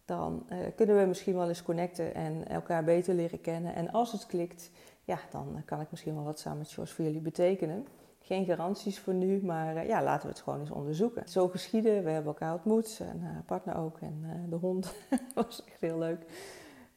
dan 0.04 0.47
uh, 0.52 0.59
kunnen 0.76 0.99
we 0.99 1.07
misschien 1.07 1.35
wel 1.35 1.49
eens 1.49 1.62
connecten 1.62 2.14
en 2.14 2.49
elkaar 2.49 2.85
beter 2.85 3.14
leren 3.14 3.40
kennen. 3.40 3.75
En 3.75 3.90
als 3.90 4.12
het 4.12 4.26
klikt, 4.26 4.71
ja, 5.04 5.18
dan 5.30 5.62
kan 5.64 5.80
ik 5.80 5.90
misschien 5.90 6.14
wel 6.14 6.25
wat 6.25 6.38
samen 6.38 6.59
met 6.59 6.90
voor 6.90 7.04
jullie 7.04 7.21
betekenen. 7.21 7.87
Geen 8.28 8.44
garanties 8.44 8.99
voor 8.99 9.14
nu, 9.14 9.42
maar 9.42 9.76
uh, 9.76 9.88
ja, 9.88 10.02
laten 10.02 10.26
we 10.26 10.32
het 10.32 10.42
gewoon 10.42 10.61
eens 10.61 10.70
onderzoeken. 10.70 11.28
Zo 11.28 11.49
geschieden, 11.49 12.04
we 12.04 12.11
hebben 12.11 12.32
elkaar 12.32 12.52
ontmoet 12.52 13.00
en 13.00 13.20
haar 13.20 13.42
partner 13.47 13.76
ook 13.76 14.00
en 14.00 14.47
de 14.49 14.56
hond 14.56 14.94
was 15.35 15.64
echt 15.64 15.80
heel 15.80 15.99
leuk. 15.99 16.25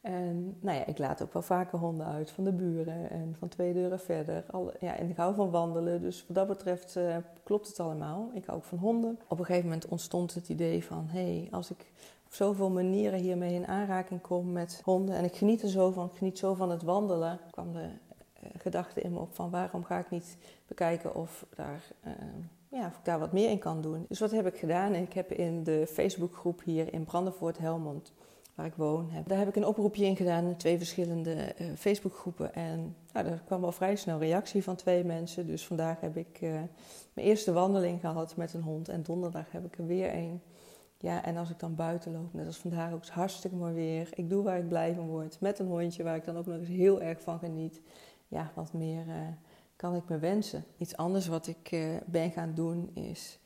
En 0.00 0.56
nou 0.60 0.78
ja, 0.78 0.86
ik 0.86 0.98
laat 0.98 1.22
ook 1.22 1.32
wel 1.32 1.42
vaker 1.42 1.78
honden 1.78 2.06
uit 2.06 2.30
van 2.30 2.44
de 2.44 2.52
buren 2.52 3.10
en 3.10 3.34
van 3.38 3.48
twee 3.48 3.72
deuren 3.72 4.00
verder. 4.00 4.44
Alle, 4.50 4.74
ja, 4.80 4.96
en 4.96 5.08
ik 5.08 5.16
hou 5.16 5.34
van 5.34 5.50
wandelen, 5.50 6.00
dus 6.00 6.26
wat 6.26 6.36
dat 6.36 6.48
betreft 6.48 6.98
klopt 7.44 7.66
het 7.68 7.80
allemaal. 7.80 8.30
Ik 8.34 8.44
hou 8.44 8.58
ook 8.58 8.64
van 8.64 8.78
honden. 8.78 9.18
Op 9.28 9.38
een 9.38 9.44
gegeven 9.44 9.68
moment 9.68 9.88
ontstond 9.88 10.34
het 10.34 10.48
idee 10.48 10.84
van, 10.84 11.06
hé, 11.08 11.38
hey, 11.38 11.48
als 11.50 11.70
ik 11.70 11.92
op 12.26 12.34
zoveel 12.34 12.70
manieren 12.70 13.18
hiermee 13.18 13.54
in 13.54 13.66
aanraking 13.66 14.20
kom 14.20 14.52
met 14.52 14.80
honden. 14.84 15.14
En 15.14 15.24
ik 15.24 15.36
geniet 15.36 15.62
er 15.62 15.68
zo 15.68 15.90
van. 15.90 16.06
Ik 16.06 16.16
geniet 16.16 16.38
zo 16.38 16.54
van 16.54 16.70
het 16.70 16.82
wandelen. 16.82 17.40
kwam 17.50 17.72
de 17.72 17.88
gedachte 18.58 19.00
in 19.00 19.12
me 19.12 19.18
op 19.18 19.34
van 19.34 19.50
waarom 19.50 19.84
ga 19.84 19.98
ik 19.98 20.10
niet 20.10 20.36
bekijken 20.66 21.14
of, 21.14 21.46
daar, 21.54 21.82
uh, 22.06 22.12
ja, 22.68 22.86
of 22.86 22.96
ik 22.96 23.04
daar 23.04 23.18
wat 23.18 23.32
meer 23.32 23.50
in 23.50 23.58
kan 23.58 23.80
doen. 23.80 24.04
Dus 24.08 24.20
wat 24.20 24.30
heb 24.30 24.46
ik 24.46 24.56
gedaan? 24.56 24.94
Ik 24.94 25.12
heb 25.12 25.32
in 25.32 25.64
de 25.64 25.86
Facebookgroep 25.86 26.62
hier 26.64 26.92
in 26.92 27.04
Brandenvoort 27.04 27.58
Helmond 27.58 28.12
waar 28.54 28.66
ik 28.66 28.74
woon. 28.74 29.10
Heb. 29.10 29.28
Daar 29.28 29.38
heb 29.38 29.48
ik 29.48 29.56
een 29.56 29.66
oproepje 29.66 30.04
in 30.04 30.16
gedaan 30.16 30.46
in 30.46 30.56
twee 30.56 30.78
verschillende 30.78 31.54
uh, 31.60 31.66
Facebookgroepen. 31.76 32.54
En 32.54 32.96
nou, 33.12 33.26
daar 33.26 33.42
kwam 33.46 33.64
al 33.64 33.72
vrij 33.72 33.96
snel 33.96 34.18
reactie 34.18 34.62
van 34.62 34.76
twee 34.76 35.04
mensen. 35.04 35.46
Dus 35.46 35.66
vandaag 35.66 36.00
heb 36.00 36.16
ik 36.16 36.40
uh, 36.40 36.50
mijn 37.12 37.26
eerste 37.26 37.52
wandeling 37.52 38.00
gehad 38.00 38.36
met 38.36 38.54
een 38.54 38.62
hond. 38.62 38.88
En 38.88 39.02
donderdag 39.02 39.52
heb 39.52 39.64
ik 39.64 39.78
er 39.78 39.86
weer 39.86 40.14
een. 40.14 40.40
Ja, 40.98 41.24
en 41.24 41.36
als 41.36 41.50
ik 41.50 41.58
dan 41.58 41.74
buiten 41.74 42.12
loop, 42.12 42.32
net 42.32 42.46
als 42.46 42.58
vandaag 42.58 42.92
ook, 42.92 43.06
hartstikke 43.06 43.56
mooi 43.56 43.74
weer. 43.74 44.08
Ik 44.14 44.30
doe 44.30 44.42
waar 44.42 44.58
ik 44.58 44.68
blij 44.68 44.94
van 44.94 45.06
word. 45.06 45.36
Met 45.40 45.58
een 45.58 45.66
hondje 45.66 46.02
waar 46.02 46.16
ik 46.16 46.24
dan 46.24 46.36
ook 46.36 46.46
nog 46.46 46.58
eens 46.58 46.68
heel 46.68 47.00
erg 47.00 47.20
van 47.20 47.38
geniet. 47.38 47.80
Ja, 48.32 48.52
wat 48.54 48.72
meer 48.72 49.06
uh, 49.06 49.14
kan 49.76 49.94
ik 49.94 50.08
me 50.08 50.18
wensen. 50.18 50.64
Iets 50.78 50.96
anders 50.96 51.26
wat 51.26 51.46
ik 51.46 51.76
ben 52.06 52.30
gaan 52.30 52.54
doen 52.54 52.90
is... 52.94 53.38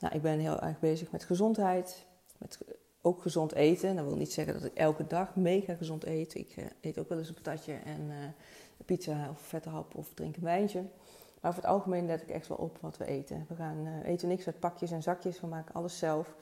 Nou, 0.00 0.14
ik 0.14 0.22
ben 0.22 0.38
heel 0.38 0.60
erg 0.60 0.78
bezig 0.78 1.10
met 1.10 1.24
gezondheid. 1.24 2.06
Met 2.38 2.58
ook 3.00 3.22
gezond 3.22 3.52
eten. 3.52 3.96
Dat 3.96 4.04
wil 4.04 4.16
niet 4.16 4.32
zeggen 4.32 4.54
dat 4.54 4.64
ik 4.64 4.74
elke 4.74 5.06
dag 5.06 5.36
mega 5.36 5.74
gezond 5.74 6.04
eet. 6.04 6.34
Ik 6.34 6.56
uh, 6.56 6.64
eet 6.80 6.98
ook 6.98 7.08
wel 7.08 7.18
eens 7.18 7.28
een 7.28 7.34
patatje 7.34 7.72
en 7.72 8.10
pizza 8.84 9.30
of 9.30 9.40
vette 9.40 9.68
hap 9.68 9.94
of 9.94 10.14
drink 10.14 10.36
een 10.36 10.42
wijntje. 10.42 10.80
Maar 11.40 11.50
over 11.50 11.62
het 11.62 11.70
algemeen 11.70 12.06
let 12.06 12.22
ik 12.22 12.30
echt 12.30 12.48
wel 12.48 12.56
op 12.56 12.78
wat 12.80 12.96
we 12.96 13.04
eten. 13.04 13.44
We 13.48 13.54
gaan 13.54 14.02
eten 14.04 14.28
niks 14.28 14.46
uit 14.46 14.58
pakjes 14.58 14.90
en 14.90 15.02
zakjes. 15.02 15.40
We 15.40 15.46
maken 15.46 15.74
alles 15.74 15.98
zelf. 15.98 16.34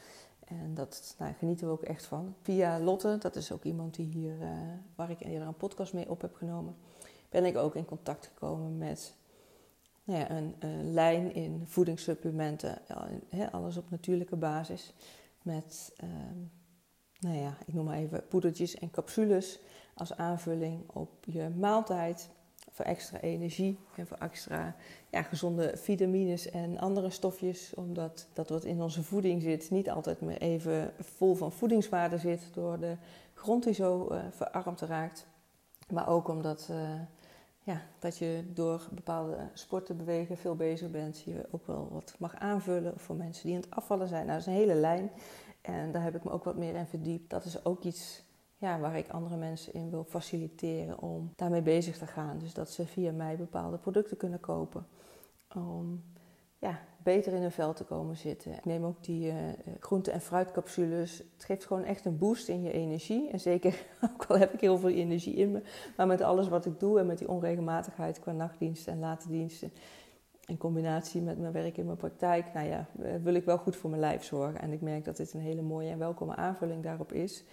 En 0.45 0.75
dat 0.75 1.15
nou, 1.19 1.33
genieten 1.39 1.67
we 1.67 1.73
ook 1.73 1.83
echt 1.83 2.07
van. 2.07 2.35
Via 2.43 2.79
Lotte, 2.79 3.17
dat 3.19 3.37
is 3.37 3.53
ook 3.53 3.65
iemand 3.65 3.95
die 3.95 4.07
hier, 4.07 4.35
waar 4.95 5.11
ik 5.11 5.21
eerder 5.21 5.49
een 5.49 5.57
podcast 5.57 5.93
mee 5.93 6.11
op 6.11 6.21
heb 6.21 6.35
genomen, 6.35 6.77
ben 7.35 7.45
ik 7.45 7.57
ook 7.57 7.75
in 7.75 7.85
contact 7.85 8.27
gekomen 8.27 8.79
met 8.79 9.15
nou 10.05 10.19
ja, 10.19 10.31
een, 10.31 10.93
lijn 10.93 11.35
in 11.35 11.63
voedingssupplementen. 11.67 12.79
Alles 13.53 13.77
op 13.77 13.91
natuurlijke 13.91 14.37
basis 14.37 14.93
met, 15.43 15.93
ehm, 15.97 16.39
nou 17.19 17.37
ja, 17.37 17.57
ik 17.67 17.75
noem 17.75 17.85
maar 17.85 17.97
even 17.97 18.29
poedertjes 18.29 18.75
en 18.75 18.91
capsules 18.91 19.59
als 19.95 20.17
aanvulling 20.17 20.91
op 20.91 21.11
je 21.25 21.49
maaltijd. 21.49 22.31
Voor 22.71 22.85
extra 22.85 23.21
energie 23.21 23.79
en 23.97 24.07
voor 24.07 24.17
extra 24.17 24.77
ja, 25.11 25.23
gezonde 25.23 25.77
vitamines 25.77 26.51
en 26.51 26.79
andere 26.79 27.11
stofjes. 27.11 27.75
Omdat 27.75 28.27
dat 28.33 28.49
wat 28.49 28.65
in 28.65 28.83
onze 28.83 29.03
voeding 29.03 29.43
zit 29.43 29.71
niet 29.71 29.91
altijd 29.91 30.21
meer 30.21 30.41
even 30.41 30.93
vol 30.99 31.35
van 31.35 31.53
voedingswaarde 31.53 32.19
zit. 32.19 32.49
Door 32.53 32.79
de 32.79 32.97
grond 33.35 33.65
die 33.65 33.75
zo 33.75 34.09
uh, 34.11 34.25
verarmd 34.31 34.81
raakt. 34.81 35.27
Maar 35.93 36.09
ook 36.09 36.29
omdat 36.29 36.69
uh, 36.71 37.01
ja, 37.65 37.83
dat 37.99 38.19
je 38.19 38.45
door 38.53 38.89
bepaalde 38.93 39.37
sporten 39.53 39.97
bewegen 39.97 40.37
veel 40.37 40.57
bezig 40.57 40.91
bent. 40.91 41.21
Je 41.21 41.49
ook 41.51 41.67
wel 41.67 41.89
wat 41.93 42.15
mag 42.19 42.35
aanvullen 42.35 42.99
voor 42.99 43.17
mensen 43.17 43.47
die 43.47 43.55
aan 43.55 43.61
het 43.61 43.71
afvallen 43.71 44.09
zijn. 44.09 44.27
Nou, 44.27 44.39
dat 44.39 44.47
is 44.47 44.53
een 44.53 44.61
hele 44.61 44.75
lijn. 44.75 45.11
En 45.61 45.93
daar 45.93 46.03
heb 46.03 46.15
ik 46.15 46.25
me 46.25 46.31
ook 46.31 46.45
wat 46.45 46.57
meer 46.57 46.75
in 46.75 46.87
verdiept. 46.87 47.31
Dat 47.31 47.45
is 47.45 47.65
ook 47.65 47.83
iets 47.83 48.25
ja, 48.57 48.79
waar 48.79 48.97
ik 48.97 49.09
andere 49.09 49.37
mensen 49.37 49.73
in 49.73 49.91
wil 49.91 50.05
faciliteren 50.05 50.99
om 51.01 51.33
daarmee 51.37 51.63
bezig 51.63 51.99
te 51.99 52.07
gaan. 52.07 52.39
Dus 52.39 52.55
dat 52.55 52.71
ze 52.71 52.87
via 52.87 53.13
mij 53.13 53.37
bepaalde 53.37 53.79
producten 53.79 54.17
kunnen 54.17 54.41
kopen. 54.41 54.87
Om 55.55 56.03
ja, 56.59 56.81
beter 57.05 57.33
in 57.33 57.41
hun 57.41 57.51
vel 57.51 57.73
te 57.73 57.85
komen 57.85 58.17
zitten. 58.17 58.53
Ik 58.53 58.65
neem 58.65 58.85
ook 58.85 59.05
die 59.05 59.27
uh, 59.27 59.35
groente- 59.81 60.11
en 60.11 60.21
fruitcapsules. 60.21 61.19
Het 61.19 61.45
geeft 61.45 61.67
gewoon 61.67 61.85
echt 61.85 62.05
een 62.05 62.19
boost 62.19 62.49
in 62.49 62.63
je 62.63 62.73
energie. 62.73 63.31
En 63.31 63.41
zeker, 63.41 63.87
ook 64.15 64.25
al 64.25 64.39
heb 64.39 64.53
ik 64.53 64.61
heel 64.61 64.79
veel 64.79 64.89
energie 64.89 65.35
in 65.35 65.53
me, 65.53 65.63
maar 65.97 66.07
met 66.07 66.21
alles 66.21 66.49
wat 66.49 66.67
ik 66.67 66.81
doe 66.81 66.99
en 66.99 67.07
met 67.07 67.19
die 67.19 67.29
onregelmatigheid 67.29 68.21
qua 68.21 68.33
nachtdiensten 68.33 68.93
en 68.93 68.99
late 68.99 69.29
diensten. 69.29 69.73
In 70.47 70.57
combinatie 70.57 71.23
met 71.23 71.39
mijn 71.39 71.53
werk 71.53 71.77
in 71.77 71.85
mijn 71.85 71.97
praktijk, 71.97 72.53
nou 72.55 72.69
ja, 72.69 72.87
eh, 73.03 73.15
wil 73.23 73.35
ik 73.35 73.45
wel 73.45 73.59
goed 73.59 73.77
voor 73.77 73.91
mijn 73.91 74.03
lijf 74.03 74.25
zorgen. 74.25 74.61
En 74.61 74.73
ik 74.73 74.81
merk 74.81 75.05
dat 75.05 75.17
dit 75.17 75.33
een 75.33 75.41
hele 75.41 75.63
mooie 75.63 75.91
en 75.91 75.99
welkome 75.99 76.37
aanvulling 76.37 76.83
daarop 76.83 77.13
is. 77.13 77.45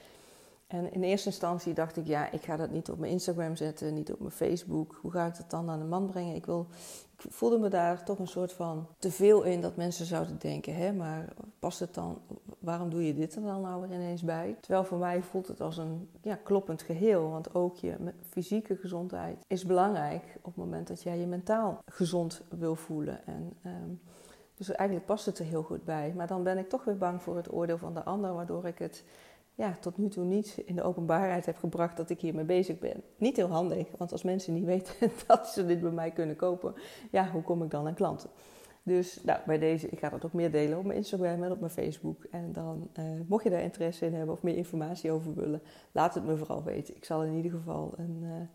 En 0.71 0.93
in 0.93 1.03
eerste 1.03 1.29
instantie 1.29 1.73
dacht 1.73 1.97
ik, 1.97 2.07
ja, 2.07 2.31
ik 2.31 2.41
ga 2.41 2.55
dat 2.55 2.71
niet 2.71 2.89
op 2.89 2.99
mijn 2.99 3.11
Instagram 3.11 3.55
zetten, 3.55 3.93
niet 3.93 4.11
op 4.11 4.19
mijn 4.19 4.31
Facebook. 4.31 4.97
Hoe 5.01 5.11
ga 5.11 5.25
ik 5.25 5.37
dat 5.37 5.49
dan 5.49 5.69
aan 5.69 5.79
de 5.79 5.85
man 5.85 6.05
brengen? 6.05 6.35
Ik, 6.35 6.45
wil, 6.45 6.67
ik 7.17 7.31
voelde 7.31 7.57
me 7.57 7.69
daar 7.69 8.03
toch 8.03 8.19
een 8.19 8.27
soort 8.27 8.53
van 8.53 8.87
te 8.99 9.11
veel 9.11 9.43
in 9.43 9.61
dat 9.61 9.75
mensen 9.75 10.05
zouden 10.05 10.37
denken, 10.39 10.75
hè, 10.75 10.93
maar 10.93 11.33
past 11.59 11.79
het 11.79 11.93
dan, 11.93 12.17
waarom 12.59 12.89
doe 12.89 13.05
je 13.05 13.13
dit 13.13 13.35
er 13.35 13.41
dan 13.41 13.61
nou 13.61 13.81
weer 13.81 13.97
ineens 13.97 14.21
bij? 14.21 14.57
Terwijl 14.61 14.83
voor 14.83 14.97
mij 14.97 15.21
voelt 15.21 15.47
het 15.47 15.61
als 15.61 15.77
een 15.77 16.09
ja, 16.21 16.39
kloppend 16.43 16.81
geheel, 16.81 17.29
want 17.29 17.55
ook 17.55 17.75
je 17.75 17.95
fysieke 18.29 18.75
gezondheid 18.75 19.37
is 19.47 19.65
belangrijk 19.65 20.23
op 20.37 20.55
het 20.55 20.55
moment 20.55 20.87
dat 20.87 21.03
jij 21.03 21.17
je 21.17 21.27
mentaal 21.27 21.81
gezond 21.85 22.41
wil 22.49 22.75
voelen. 22.75 23.25
En, 23.25 23.53
um, 23.65 24.01
dus 24.67 24.71
eigenlijk 24.71 25.07
past 25.07 25.25
het 25.25 25.39
er 25.39 25.45
heel 25.45 25.63
goed 25.63 25.83
bij. 25.83 26.13
Maar 26.15 26.27
dan 26.27 26.43
ben 26.43 26.57
ik 26.57 26.69
toch 26.69 26.83
weer 26.83 26.97
bang 26.97 27.21
voor 27.21 27.35
het 27.35 27.53
oordeel 27.53 27.77
van 27.77 27.93
de 27.93 28.03
ander, 28.03 28.33
waardoor 28.33 28.65
ik 28.65 28.77
het 28.77 29.03
ja, 29.61 29.77
tot 29.79 29.97
nu 29.97 30.07
toe 30.07 30.23
niet 30.23 30.61
in 30.65 30.75
de 30.75 30.83
openbaarheid 30.83 31.45
heb 31.45 31.57
gebracht 31.57 31.97
dat 31.97 32.09
ik 32.09 32.21
hiermee 32.21 32.45
bezig 32.45 32.79
ben. 32.79 33.03
Niet 33.17 33.35
heel 33.35 33.47
handig, 33.47 33.87
want 33.97 34.11
als 34.11 34.23
mensen 34.23 34.53
niet 34.53 34.65
weten 34.75 35.11
dat 35.27 35.47
ze 35.47 35.65
dit 35.65 35.81
bij 35.81 35.91
mij 35.91 36.11
kunnen 36.11 36.35
kopen, 36.35 36.73
ja, 37.11 37.29
hoe 37.29 37.41
kom 37.41 37.63
ik 37.63 37.69
dan 37.69 37.87
aan 37.87 37.93
klanten? 37.93 38.29
Dus 38.83 39.23
nou, 39.23 39.39
bij 39.45 39.57
deze, 39.57 39.89
ik 39.89 39.99
ga 39.99 40.09
dat 40.09 40.25
ook 40.25 40.33
meer 40.33 40.51
delen 40.51 40.77
op 40.77 40.83
mijn 40.83 40.97
Instagram 40.97 41.43
en 41.43 41.51
op 41.51 41.59
mijn 41.59 41.71
Facebook. 41.71 42.23
En 42.23 42.51
dan, 42.51 42.89
uh, 42.99 43.05
mocht 43.27 43.43
je 43.43 43.49
daar 43.49 43.61
interesse 43.61 44.05
in 44.05 44.13
hebben 44.13 44.35
of 44.35 44.43
meer 44.43 44.55
informatie 44.55 45.11
over 45.11 45.35
willen, 45.35 45.61
laat 45.91 46.13
het 46.13 46.25
me 46.25 46.37
vooral 46.37 46.63
weten. 46.63 46.95
Ik 46.95 47.05
zal 47.05 47.23
in 47.23 47.33
ieder 47.33 47.51
geval 47.51 47.93
een, 47.97 48.49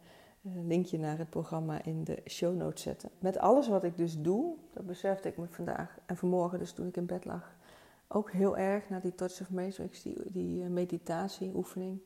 een 0.44 0.66
linkje 0.66 0.98
naar 0.98 1.18
het 1.18 1.30
programma 1.30 1.84
in 1.84 2.04
de 2.04 2.22
show 2.28 2.56
notes 2.56 2.82
zetten. 2.82 3.10
Met 3.18 3.38
alles 3.38 3.68
wat 3.68 3.84
ik 3.84 3.96
dus 3.96 4.20
doe, 4.20 4.54
dat 4.72 4.86
besefte 4.86 5.28
ik 5.28 5.36
me 5.36 5.46
vandaag 5.50 5.98
en 6.06 6.16
vanmorgen, 6.16 6.58
dus 6.58 6.72
toen 6.72 6.86
ik 6.86 6.96
in 6.96 7.06
bed 7.06 7.24
lag 7.24 7.56
ook 8.08 8.30
heel 8.30 8.56
erg 8.56 8.88
naar 8.88 9.00
die 9.00 9.14
Touch 9.14 9.40
of 9.40 9.50
Matrix, 9.50 10.02
die, 10.02 10.16
die 10.32 10.62
uh, 10.62 10.68
meditatieoefening, 10.68 12.00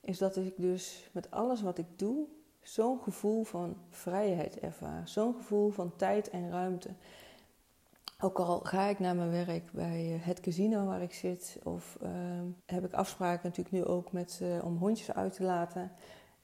is 0.00 0.18
dat 0.18 0.36
ik 0.36 0.54
dus 0.56 1.10
met 1.12 1.30
alles 1.30 1.62
wat 1.62 1.78
ik 1.78 1.86
doe 1.96 2.26
zo'n 2.62 3.00
gevoel 3.02 3.44
van 3.44 3.76
vrijheid 3.88 4.58
ervaar. 4.58 5.08
Zo'n 5.08 5.34
gevoel 5.34 5.70
van 5.70 5.96
tijd 5.96 6.30
en 6.30 6.50
ruimte. 6.50 6.90
Ook 8.20 8.38
al 8.38 8.60
ga 8.60 8.82
ik 8.86 8.98
naar 8.98 9.16
mijn 9.16 9.30
werk 9.30 9.72
bij 9.72 10.14
uh, 10.14 10.24
het 10.24 10.40
casino 10.40 10.86
waar 10.86 11.02
ik 11.02 11.12
zit, 11.12 11.58
of 11.62 11.98
uh, 12.02 12.08
heb 12.66 12.84
ik 12.84 12.92
afspraken 12.92 13.48
natuurlijk 13.48 13.74
nu 13.74 13.84
ook 13.84 14.12
met, 14.12 14.40
uh, 14.42 14.64
om 14.64 14.76
hondjes 14.76 15.12
uit 15.12 15.32
te 15.32 15.42
laten. 15.42 15.92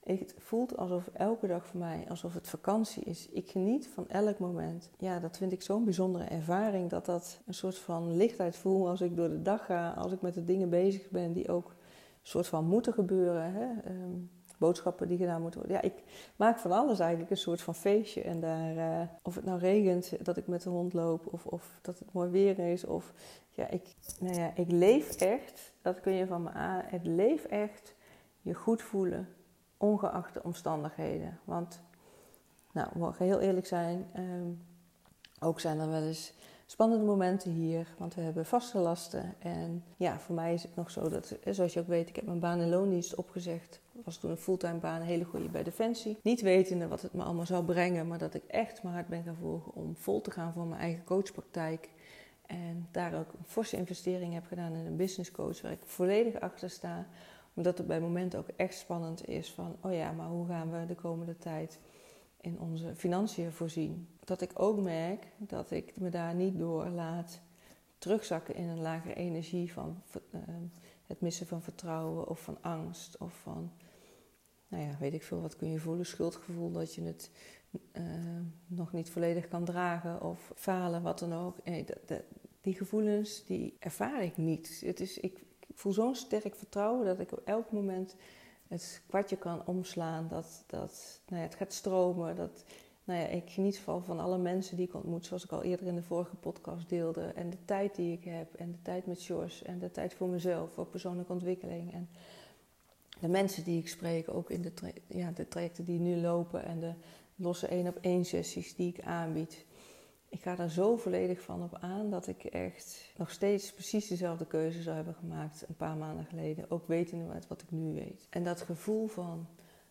Het 0.09 0.35
voelt 0.39 0.77
alsof 0.77 1.11
elke 1.13 1.47
dag 1.47 1.67
voor 1.67 1.81
mij, 1.81 2.05
alsof 2.09 2.35
het 2.35 2.49
vakantie 2.49 3.03
is. 3.05 3.29
Ik 3.29 3.51
geniet 3.51 3.89
van 3.89 4.09
elk 4.09 4.39
moment. 4.39 4.91
Ja, 4.99 5.21
dat 5.21 5.37
vind 5.37 5.53
ik 5.53 5.63
zo'n 5.63 5.85
bijzondere 5.85 6.25
ervaring. 6.25 6.91
Dat 6.91 7.07
dat 7.07 7.41
een 7.47 7.55
soort 7.55 7.79
van 7.79 8.17
lichtheid 8.17 8.57
voel 8.57 8.89
als 8.89 9.01
ik 9.01 9.17
door 9.17 9.29
de 9.29 9.43
dag 9.43 9.65
ga. 9.65 9.91
Als 9.91 10.13
ik 10.13 10.21
met 10.21 10.35
de 10.35 10.45
dingen 10.45 10.71
bezig 10.71 11.11
ben 11.11 11.33
die 11.33 11.49
ook 11.49 11.69
een 11.69 11.77
soort 12.23 12.47
van 12.47 12.65
moeten 12.65 12.93
gebeuren. 12.93 13.53
Hè? 13.53 13.91
Um, 13.91 14.31
boodschappen 14.59 15.09
die 15.09 15.19
gedaan 15.19 15.43
moeten 15.43 15.61
worden. 15.61 15.77
Ja, 15.77 15.83
ik 15.83 16.03
maak 16.37 16.59
van 16.59 16.73
alles 16.73 16.99
eigenlijk 16.99 17.31
een 17.31 17.37
soort 17.37 17.61
van 17.61 17.75
feestje. 17.75 18.23
En 18.23 18.41
daar, 18.41 18.77
uh, 18.77 19.09
of 19.23 19.35
het 19.35 19.45
nou 19.45 19.59
regent, 19.59 20.25
dat 20.25 20.37
ik 20.37 20.47
met 20.47 20.63
de 20.63 20.71
hond 20.71 20.93
loop. 20.93 21.33
Of, 21.33 21.47
of 21.47 21.79
dat 21.83 21.99
het 21.99 22.13
mooi 22.13 22.31
weer 22.31 22.59
is. 22.59 22.85
Of 22.85 23.13
ja, 23.51 23.69
ik, 23.69 23.95
nou 24.21 24.35
ja, 24.35 24.53
ik 24.55 24.71
leef 24.71 25.17
echt. 25.17 25.75
Dat 25.83 26.01
kun 26.01 26.13
je 26.13 26.27
van 26.27 26.43
me 26.43 26.51
aan. 26.51 26.83
Ik 26.91 27.05
leef 27.05 27.45
echt 27.45 27.95
je 28.41 28.55
goed 28.55 28.83
voelen 28.83 29.29
ongeacht 29.79 30.35
de 30.35 30.43
omstandigheden. 30.43 31.39
Want, 31.45 31.81
nou, 32.73 32.89
we 32.93 32.99
mogen 32.99 33.25
heel 33.25 33.41
eerlijk 33.41 33.67
zijn, 33.67 34.07
um, 34.17 34.67
ook 35.41 35.61
zijn 35.61 35.79
er 35.79 35.91
wel 35.91 36.03
eens 36.03 36.33
spannende 36.67 37.05
momenten 37.05 37.51
hier, 37.51 37.95
want 37.99 38.15
we 38.15 38.21
hebben 38.21 38.47
vaste 38.47 38.79
lasten. 38.79 39.35
En 39.39 39.85
ja, 39.97 40.19
voor 40.19 40.35
mij 40.35 40.55
is 40.55 40.63
het 40.63 40.77
nog 40.77 40.91
zo 40.91 41.09
dat, 41.09 41.37
zoals 41.51 41.73
je 41.73 41.81
ook 41.81 41.87
weet, 41.87 42.09
ik 42.09 42.17
heb 42.17 42.27
mijn 42.27 42.41
baan 42.41 42.61
in 42.61 42.69
loondienst 42.69 43.15
opgezegd. 43.15 43.81
Was 44.05 44.19
toen 44.19 44.31
een 44.31 44.37
fulltime 44.37 44.79
baan, 44.79 45.01
een 45.01 45.07
hele 45.07 45.25
goede 45.25 45.49
bij 45.49 45.63
Defensie. 45.63 46.19
Niet 46.23 46.41
wetende 46.41 46.89
wat 46.89 47.03
het 47.03 47.13
me 47.13 47.23
allemaal 47.23 47.47
zou 47.47 47.65
brengen, 47.65 48.09
maar 48.09 48.19
dat 48.19 48.35
ik 48.35 48.45
echt 48.47 48.83
mijn 48.83 48.95
hart 48.95 49.09
ben 49.09 49.23
gaan 49.23 49.37
volgen 49.41 49.75
om 49.75 49.97
vol 49.97 50.21
te 50.21 50.31
gaan 50.31 50.53
voor 50.53 50.67
mijn 50.67 50.81
eigen 50.81 51.05
coachpraktijk. 51.05 51.89
En 52.47 52.89
daar 52.91 53.15
ook 53.15 53.33
een 53.33 53.45
forse 53.47 53.77
investering 53.77 54.35
heb 54.35 54.47
gedaan 54.47 54.75
in 54.75 54.87
een 54.87 54.97
business 54.97 55.31
coach 55.31 55.61
waar 55.61 55.73
ik 55.73 55.83
volledig 55.85 56.41
achter 56.41 56.71
sta 56.71 57.07
omdat 57.55 57.79
het 57.79 57.87
bij 57.87 58.01
momenten 58.01 58.39
ook 58.39 58.49
echt 58.57 58.75
spannend 58.75 59.29
is 59.29 59.51
van, 59.51 59.77
oh 59.81 59.93
ja, 59.93 60.13
maar 60.13 60.29
hoe 60.29 60.47
gaan 60.47 60.71
we 60.71 60.87
de 60.87 60.95
komende 60.95 61.39
tijd 61.39 61.79
in 62.41 62.61
onze 62.61 62.95
financiën 62.95 63.53
voorzien? 63.53 64.09
Dat 64.25 64.41
ik 64.41 64.51
ook 64.55 64.81
merk 64.81 65.27
dat 65.37 65.71
ik 65.71 66.01
me 66.01 66.09
daar 66.09 66.35
niet 66.35 66.59
door 66.59 66.89
laat 66.89 67.41
terugzakken 67.99 68.55
in 68.55 68.69
een 68.69 68.81
lagere 68.81 69.15
energie 69.15 69.73
van 69.73 70.03
uh, 70.31 70.41
het 71.07 71.21
missen 71.21 71.47
van 71.47 71.63
vertrouwen 71.63 72.29
of 72.29 72.41
van 72.43 72.59
angst 72.61 73.19
of 73.19 73.41
van, 73.43 73.73
nou 74.69 74.83
ja, 74.85 74.97
weet 74.99 75.15
ik 75.15 75.23
veel, 75.23 75.41
wat 75.41 75.57
kun 75.57 75.71
je 75.71 75.79
voelen, 75.79 76.07
schuldgevoel 76.07 76.73
dat 76.73 76.95
je 76.95 77.03
het 77.03 77.31
uh, 77.93 78.03
nog 78.67 78.93
niet 78.93 79.11
volledig 79.11 79.49
kan 79.49 79.65
dragen 79.65 80.23
of 80.23 80.53
falen, 80.55 81.03
wat 81.03 81.19
dan 81.19 81.33
ook. 81.33 81.65
Nee, 81.65 81.85
die 82.61 82.75
gevoelens, 82.75 83.45
die 83.45 83.77
ervaar 83.79 84.23
ik 84.23 84.37
niet. 84.37 84.83
Het 84.85 85.01
is, 85.01 85.19
ik, 85.19 85.45
voel 85.79 85.93
zo'n 85.93 86.15
sterk 86.15 86.55
vertrouwen 86.55 87.07
dat 87.07 87.21
ik 87.21 87.33
op 87.33 87.43
elk 87.45 87.73
moment 87.73 88.17
het 88.69 89.03
kwartje 89.07 89.37
kan 89.37 89.67
omslaan. 89.67 90.29
Dat, 90.29 90.65
dat 90.67 91.21
nou 91.29 91.43
ja, 91.43 91.47
het 91.49 91.57
gaat 91.57 91.73
stromen. 91.73 92.37
Dat 92.37 92.65
nou 93.05 93.21
ja, 93.21 93.27
ik 93.27 93.51
geniet 93.51 93.79
van, 93.79 94.05
van 94.05 94.21
alle 94.21 94.39
mensen 94.39 94.77
die 94.77 94.87
ik 94.87 94.95
ontmoet, 94.95 95.27
zoals 95.27 95.45
ik 95.45 95.53
al 95.53 95.63
eerder 95.63 95.87
in 95.87 95.95
de 95.95 96.03
vorige 96.03 96.37
podcast 96.37 96.89
deelde. 96.89 97.23
En 97.23 97.51
de 97.51 97.65
tijd 97.65 97.95
die 97.95 98.13
ik 98.13 98.25
heb. 98.25 98.55
En 98.55 98.71
de 98.71 98.83
tijd 98.83 99.07
met 99.07 99.25
Jos. 99.25 99.63
En 99.63 99.79
de 99.79 99.91
tijd 99.91 100.15
voor 100.15 100.29
mezelf, 100.29 100.73
voor 100.73 100.87
persoonlijke 100.87 101.33
ontwikkeling. 101.33 101.93
En 101.93 102.09
de 103.21 103.29
mensen 103.29 103.65
die 103.65 103.79
ik 103.79 103.89
spreek, 103.89 104.35
ook 104.35 104.51
in 104.51 104.63
de, 104.63 104.73
ja, 105.07 105.31
de 105.31 105.49
trajecten 105.49 105.85
die 105.85 106.01
nu 106.01 106.17
lopen. 106.17 106.65
En 106.65 106.81
de 106.81 106.93
losse 107.37 107.67
één 107.67 107.87
op 107.87 107.99
één 108.01 108.25
sessies 108.25 108.75
die 108.75 108.89
ik 108.89 109.01
aanbied 109.01 109.65
ik 110.29 110.43
ga 110.43 110.55
daar 110.55 110.71
zo 110.71 110.97
volledig 110.97 111.41
van 111.41 111.63
op 111.63 111.77
aan 111.81 112.11
dat 112.11 112.27
ik 112.27 112.45
echt 112.45 113.13
nog 113.17 113.31
steeds 113.31 113.73
precies 113.73 114.09
dezelfde 114.09 114.47
keuze 114.47 114.83
zou 114.83 114.97
hebben 114.97 115.15
gemaakt 115.15 115.65
een 115.69 115.77
paar 115.77 115.97
maanden 115.97 116.25
geleden. 116.25 116.71
Ook 116.71 116.87
wetende 116.87 117.41
wat 117.49 117.63
ik 117.63 117.71
nu 117.71 117.95
weet. 117.95 118.27
En 118.31 118.45
dat 118.45 118.61
gevoel 118.61 119.07
van 119.07 119.47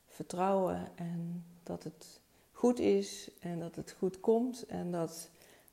vertrouwen 0.06 0.88
en 0.96 1.46
dat 1.63 1.84
het 1.84 2.22
goed 2.51 2.79
is 2.79 3.32
en 3.39 3.60
dat 3.60 3.75
het 3.75 3.91
goed 3.91 4.20
komt 4.20 4.65
en 4.65 4.91
dat 4.91 5.29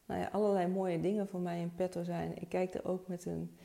nou 0.06 0.20
ja, 0.20 0.28
allerlei 0.32 0.66
mooie 0.66 1.00
dingen 1.00 1.28
voor 1.28 1.40
mij 1.40 1.60
in 1.60 1.74
petto 1.74 2.02
zijn. 2.02 2.40
Ik 2.40 2.48
kijk 2.48 2.74
er 2.74 2.84
ook 2.84 3.08
met 3.08 3.24
een, 3.24 3.56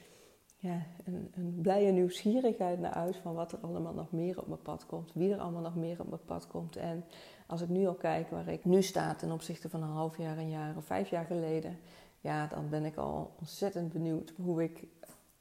ja, 0.57 0.85
een, 1.05 1.31
een 1.35 1.59
blije 1.61 1.91
nieuwsgierigheid 1.91 2.79
naar 2.79 2.93
uit 2.93 3.15
van 3.15 3.33
wat 3.33 3.51
er 3.51 3.59
allemaal 3.61 3.93
nog 3.93 4.11
meer 4.11 4.39
op 4.39 4.47
mijn 4.47 4.61
pad 4.61 4.85
komt. 4.85 5.13
Wie 5.13 5.33
er 5.33 5.39
allemaal 5.39 5.61
nog 5.61 5.75
meer 5.75 5.99
op 5.99 6.09
mijn 6.09 6.25
pad 6.25 6.47
komt. 6.47 6.75
En 6.75 7.05
als 7.49 7.61
ik 7.61 7.69
nu 7.69 7.87
al 7.87 7.93
kijk 7.93 8.29
waar 8.29 8.47
ik 8.47 8.65
nu 8.65 8.81
sta 8.81 9.15
ten 9.15 9.31
opzichte 9.31 9.69
van 9.69 9.83
een 9.83 9.89
half 9.89 10.17
jaar, 10.17 10.37
een 10.37 10.49
jaar 10.49 10.75
of 10.77 10.85
vijf 10.85 11.09
jaar 11.09 11.25
geleden, 11.25 11.77
ja, 12.21 12.47
dan 12.47 12.69
ben 12.69 12.85
ik 12.85 12.95
al 12.97 13.31
ontzettend 13.39 13.93
benieuwd 13.93 14.33
hoe 14.43 14.63
ik 14.63 14.87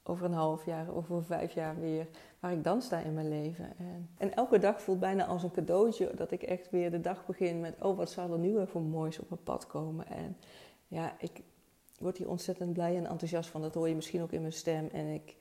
over 0.04 0.24
een 0.24 0.32
half 0.32 0.64
jaar 0.64 0.94
over 0.94 1.24
vijf 1.24 1.54
jaar 1.54 1.80
weer, 1.80 2.06
waar 2.40 2.52
ik 2.52 2.64
dan 2.64 2.82
sta 2.82 2.98
in 2.98 3.14
mijn 3.14 3.28
leven. 3.28 3.72
En, 3.78 4.08
en, 4.18 4.34
elke 4.34 4.58
dag 4.58 4.82
voelt 4.82 5.00
bijna 5.00 5.26
als 5.26 5.42
een 5.42 5.50
cadeautje 5.50 6.10
dat 6.14 6.30
ik 6.30 6.42
echt 6.42 6.70
weer 6.70 6.90
de 6.90 7.00
dag 7.00 7.26
begin 7.26 7.60
met, 7.60 7.74
oh 7.82 7.96
wat 7.96 8.10
zal 8.10 8.32
er 8.32 8.38
nu 8.38 8.52
weer 8.54 8.68
voor 8.68 8.82
moois 8.82 9.18
op 9.18 9.30
mijn 9.30 9.42
pad 9.42 9.66
komen. 9.66 10.06
En 10.06 10.36
ja, 10.86 11.14
ik 11.18 11.42
word 11.98 12.16
hier 12.16 12.28
ontzettend 12.28 12.72
blij 12.72 12.96
en 12.96 13.06
enthousiast 13.06 13.50
van. 13.50 13.60
Dat 13.60 13.74
hoor 13.74 13.88
je 13.88 13.94
misschien 13.94 14.22
ook 14.22 14.32
in 14.32 14.40
mijn 14.40 14.52
stem. 14.52 14.88
En 14.92 15.06
ik 15.06 15.36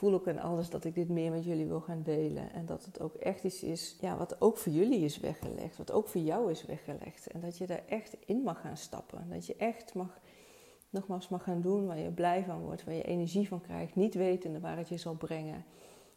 voel 0.00 0.14
ook 0.14 0.26
in 0.26 0.40
alles 0.40 0.70
dat 0.70 0.84
ik 0.84 0.94
dit 0.94 1.08
meer 1.08 1.30
met 1.30 1.44
jullie 1.44 1.66
wil 1.66 1.80
gaan 1.80 2.02
delen. 2.02 2.52
En 2.52 2.66
dat 2.66 2.84
het 2.84 3.00
ook 3.00 3.14
echt 3.14 3.44
iets 3.44 3.62
is 3.62 3.96
ja, 4.00 4.16
wat 4.16 4.40
ook 4.40 4.56
voor 4.56 4.72
jullie 4.72 5.04
is 5.04 5.18
weggelegd. 5.18 5.76
Wat 5.76 5.92
ook 5.92 6.08
voor 6.08 6.20
jou 6.20 6.50
is 6.50 6.66
weggelegd. 6.66 7.26
En 7.26 7.40
dat 7.40 7.58
je 7.58 7.66
daar 7.66 7.82
echt 7.86 8.16
in 8.26 8.42
mag 8.42 8.60
gaan 8.60 8.76
stappen. 8.76 9.26
Dat 9.30 9.46
je 9.46 9.56
echt 9.56 9.94
mag, 9.94 10.20
nogmaals 10.90 11.28
mag 11.28 11.42
gaan 11.42 11.60
doen 11.60 11.86
waar 11.86 11.98
je 11.98 12.10
blij 12.10 12.44
van 12.44 12.60
wordt. 12.60 12.84
Waar 12.84 12.94
je 12.94 13.02
energie 13.02 13.48
van 13.48 13.60
krijgt. 13.60 13.94
Niet 13.94 14.14
wetende 14.14 14.60
waar 14.60 14.76
het 14.76 14.88
je 14.88 14.96
zal 14.96 15.14
brengen. 15.14 15.64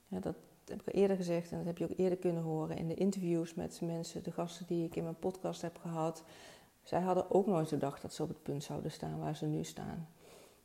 Dat 0.08 0.36
heb 0.66 0.82
ik 0.82 0.88
al 0.88 1.02
eerder 1.02 1.18
gezegd. 1.18 1.52
En 1.52 1.58
dat 1.58 1.66
heb 1.66 1.78
je 1.78 1.84
ook 1.84 1.98
eerder 1.98 2.18
kunnen 2.18 2.44
horen 2.44 2.78
in 2.78 2.88
de 2.88 2.96
interviews 2.96 3.54
met 3.54 3.82
mensen. 3.82 4.24
De 4.24 4.32
gasten 4.32 4.66
die 4.68 4.86
ik 4.86 4.96
in 4.96 5.04
mijn 5.04 5.20
podcast 5.20 5.62
heb 5.62 5.78
gehad. 5.78 6.24
Zij 6.84 7.02
hadden 7.02 7.32
ook 7.32 7.48
nooit 7.48 7.68
gedacht 7.68 8.02
dat 8.02 8.14
ze 8.14 8.24
op 8.24 8.30
het 8.30 8.44
punt 8.44 8.64
zouden 8.64 8.92
staan 8.92 9.20
waar 9.20 9.36
ze 9.36 9.46
nu 9.46 9.64
staan. 9.64 10.08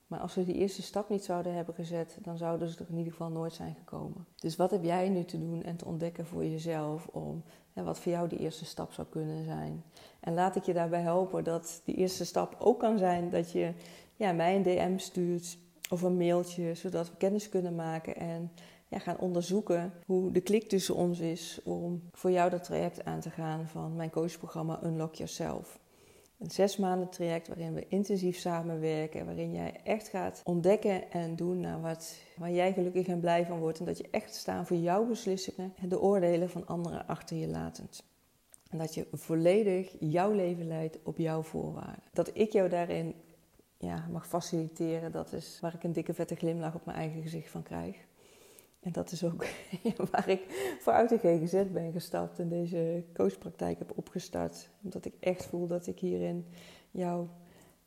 Maar 0.08 0.20
als 0.20 0.32
ze 0.32 0.44
die 0.44 0.54
eerste 0.54 0.82
stap 0.82 1.08
niet 1.08 1.24
zouden 1.24 1.54
hebben 1.54 1.74
gezet, 1.74 2.18
dan 2.22 2.36
zouden 2.36 2.68
ze 2.68 2.78
er 2.78 2.86
in 2.90 2.96
ieder 2.96 3.12
geval 3.12 3.30
nooit 3.30 3.52
zijn 3.52 3.74
gekomen. 3.74 4.26
Dus 4.36 4.56
wat 4.56 4.70
heb 4.70 4.84
jij 4.84 5.08
nu 5.08 5.24
te 5.24 5.38
doen 5.38 5.62
en 5.62 5.76
te 5.76 5.84
ontdekken 5.84 6.26
voor 6.26 6.44
jezelf 6.44 7.06
om 7.06 7.42
wat 7.72 7.98
voor 7.98 8.12
jou 8.12 8.28
die 8.28 8.38
eerste 8.38 8.64
stap 8.64 8.92
zou 8.92 9.06
kunnen 9.10 9.44
zijn? 9.44 9.84
En 10.20 10.34
laat 10.34 10.56
ik 10.56 10.64
je 10.64 10.72
daarbij 10.72 11.00
helpen 11.00 11.44
dat 11.44 11.80
die 11.84 11.94
eerste 11.94 12.24
stap 12.24 12.56
ook 12.58 12.78
kan 12.78 12.98
zijn 12.98 13.30
dat 13.30 13.52
je 13.52 13.72
ja, 14.16 14.32
mij 14.32 14.56
een 14.56 14.62
DM 14.62 14.98
stuurt 14.98 15.58
of 15.90 16.02
een 16.02 16.16
mailtje, 16.16 16.74
zodat 16.74 17.10
we 17.10 17.16
kennis 17.16 17.48
kunnen 17.48 17.74
maken 17.74 18.16
en 18.16 18.50
ja, 18.88 18.98
gaan 18.98 19.18
onderzoeken 19.18 19.92
hoe 20.06 20.32
de 20.32 20.40
klik 20.40 20.68
tussen 20.68 20.94
ons 20.94 21.18
is 21.18 21.60
om 21.64 22.02
voor 22.12 22.30
jou 22.30 22.50
dat 22.50 22.64
traject 22.64 23.04
aan 23.04 23.20
te 23.20 23.30
gaan 23.30 23.66
van 23.66 23.96
mijn 23.96 24.10
coachprogramma 24.10 24.80
Unlock 24.84 25.14
Yourself. 25.14 25.78
Een 26.38 26.50
zes 26.50 26.76
maanden 26.76 27.08
traject 27.08 27.48
waarin 27.48 27.74
we 27.74 27.88
intensief 27.88 28.38
samenwerken. 28.38 29.26
Waarin 29.26 29.52
jij 29.52 29.80
echt 29.84 30.08
gaat 30.08 30.40
ontdekken 30.44 31.10
en 31.10 31.36
doen 31.36 31.60
naar 31.60 31.80
wat, 31.80 32.16
waar 32.36 32.52
jij 32.52 32.72
gelukkig 32.72 33.06
en 33.06 33.20
blij 33.20 33.46
van 33.46 33.58
wordt. 33.58 33.78
En 33.78 33.84
dat 33.84 33.98
je 33.98 34.08
echt 34.10 34.34
staan 34.34 34.66
voor 34.66 34.76
jouw 34.76 35.06
beslissingen 35.06 35.72
en 35.80 35.88
de 35.88 36.00
oordelen 36.00 36.50
van 36.50 36.66
anderen 36.66 37.06
achter 37.06 37.36
je 37.36 37.48
latend. 37.48 38.02
En 38.70 38.78
dat 38.78 38.94
je 38.94 39.06
volledig 39.12 39.96
jouw 40.00 40.32
leven 40.32 40.66
leidt 40.66 40.98
op 41.02 41.18
jouw 41.18 41.42
voorwaarden. 41.42 42.02
Dat 42.12 42.30
ik 42.32 42.52
jou 42.52 42.68
daarin 42.68 43.14
ja, 43.78 44.06
mag 44.10 44.28
faciliteren, 44.28 45.12
dat 45.12 45.32
is 45.32 45.58
waar 45.60 45.74
ik 45.74 45.82
een 45.82 45.92
dikke 45.92 46.14
vette 46.14 46.34
glimlach 46.34 46.74
op 46.74 46.84
mijn 46.84 46.98
eigen 46.98 47.22
gezicht 47.22 47.50
van 47.50 47.62
krijg. 47.62 48.06
En 48.80 48.92
dat 48.92 49.12
is 49.12 49.24
ook 49.24 49.44
waar 50.10 50.28
ik 50.28 50.74
voor 50.80 50.92
uit 50.92 51.08
de 51.08 51.18
GGZ 51.18 51.62
ben 51.72 51.92
gestapt 51.92 52.38
en 52.38 52.48
deze 52.48 53.04
coachpraktijk 53.14 53.78
heb 53.78 53.92
opgestart. 53.98 54.68
Omdat 54.82 55.04
ik 55.04 55.14
echt 55.20 55.44
voel 55.44 55.66
dat 55.66 55.86
ik 55.86 55.98
hierin 55.98 56.46
jou 56.90 57.26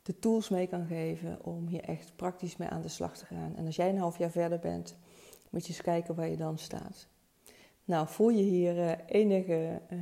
de 0.02 0.18
tools 0.18 0.48
mee 0.48 0.66
kan 0.66 0.86
geven 0.86 1.38
om 1.44 1.66
hier 1.66 1.82
echt 1.82 2.12
praktisch 2.16 2.56
mee 2.56 2.68
aan 2.68 2.82
de 2.82 2.88
slag 2.88 3.16
te 3.16 3.26
gaan. 3.26 3.56
En 3.56 3.66
als 3.66 3.76
jij 3.76 3.88
een 3.88 3.98
half 3.98 4.18
jaar 4.18 4.30
verder 4.30 4.58
bent, 4.58 4.96
moet 5.50 5.66
je 5.66 5.72
eens 5.72 5.82
kijken 5.82 6.14
waar 6.14 6.28
je 6.28 6.36
dan 6.36 6.58
staat. 6.58 7.06
Nou, 7.84 8.08
voel 8.08 8.28
je 8.28 8.42
hier 8.42 8.76
uh, 8.76 8.92
enige 9.06 9.80
uh, 9.92 9.98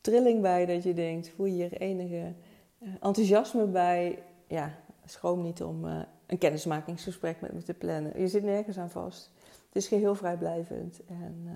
trilling 0.00 0.40
bij 0.40 0.66
dat 0.66 0.82
je 0.82 0.94
denkt, 0.94 1.28
voel 1.28 1.46
je 1.46 1.52
hier 1.52 1.72
enige 1.72 2.34
uh, 2.78 2.88
enthousiasme 3.00 3.66
bij? 3.66 4.22
Ja, 4.46 4.78
schroom 5.04 5.42
niet 5.42 5.62
om 5.62 5.84
een 6.26 6.38
kennismakingsgesprek 6.38 7.40
met 7.40 7.52
me 7.52 7.62
te 7.62 7.74
plannen. 7.74 8.20
Je 8.20 8.28
zit 8.28 8.42
nergens 8.42 8.78
aan 8.78 8.90
vast. 8.90 9.30
Het 9.70 9.82
is 9.82 9.88
geheel 9.88 10.14
vrijblijvend 10.14 11.04
en 11.06 11.42
uh, 11.44 11.52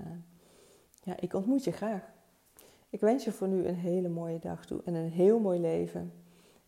ja, 1.03 1.15
ik 1.19 1.33
ontmoet 1.33 1.63
je 1.63 1.71
graag. 1.71 2.13
Ik 2.89 2.99
wens 2.99 3.23
je 3.23 3.31
voor 3.31 3.47
nu 3.47 3.65
een 3.65 3.75
hele 3.75 4.09
mooie 4.09 4.39
dag 4.39 4.65
toe 4.65 4.81
en 4.85 4.93
een 4.93 5.11
heel 5.11 5.39
mooi 5.39 5.59
leven. 5.59 6.13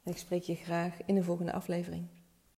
En 0.04 0.12
ik 0.12 0.18
spreek 0.18 0.44
je 0.44 0.56
graag 0.56 1.06
in 1.06 1.16
de 1.16 1.24
volgende 1.24 1.52
aflevering. 1.52 2.08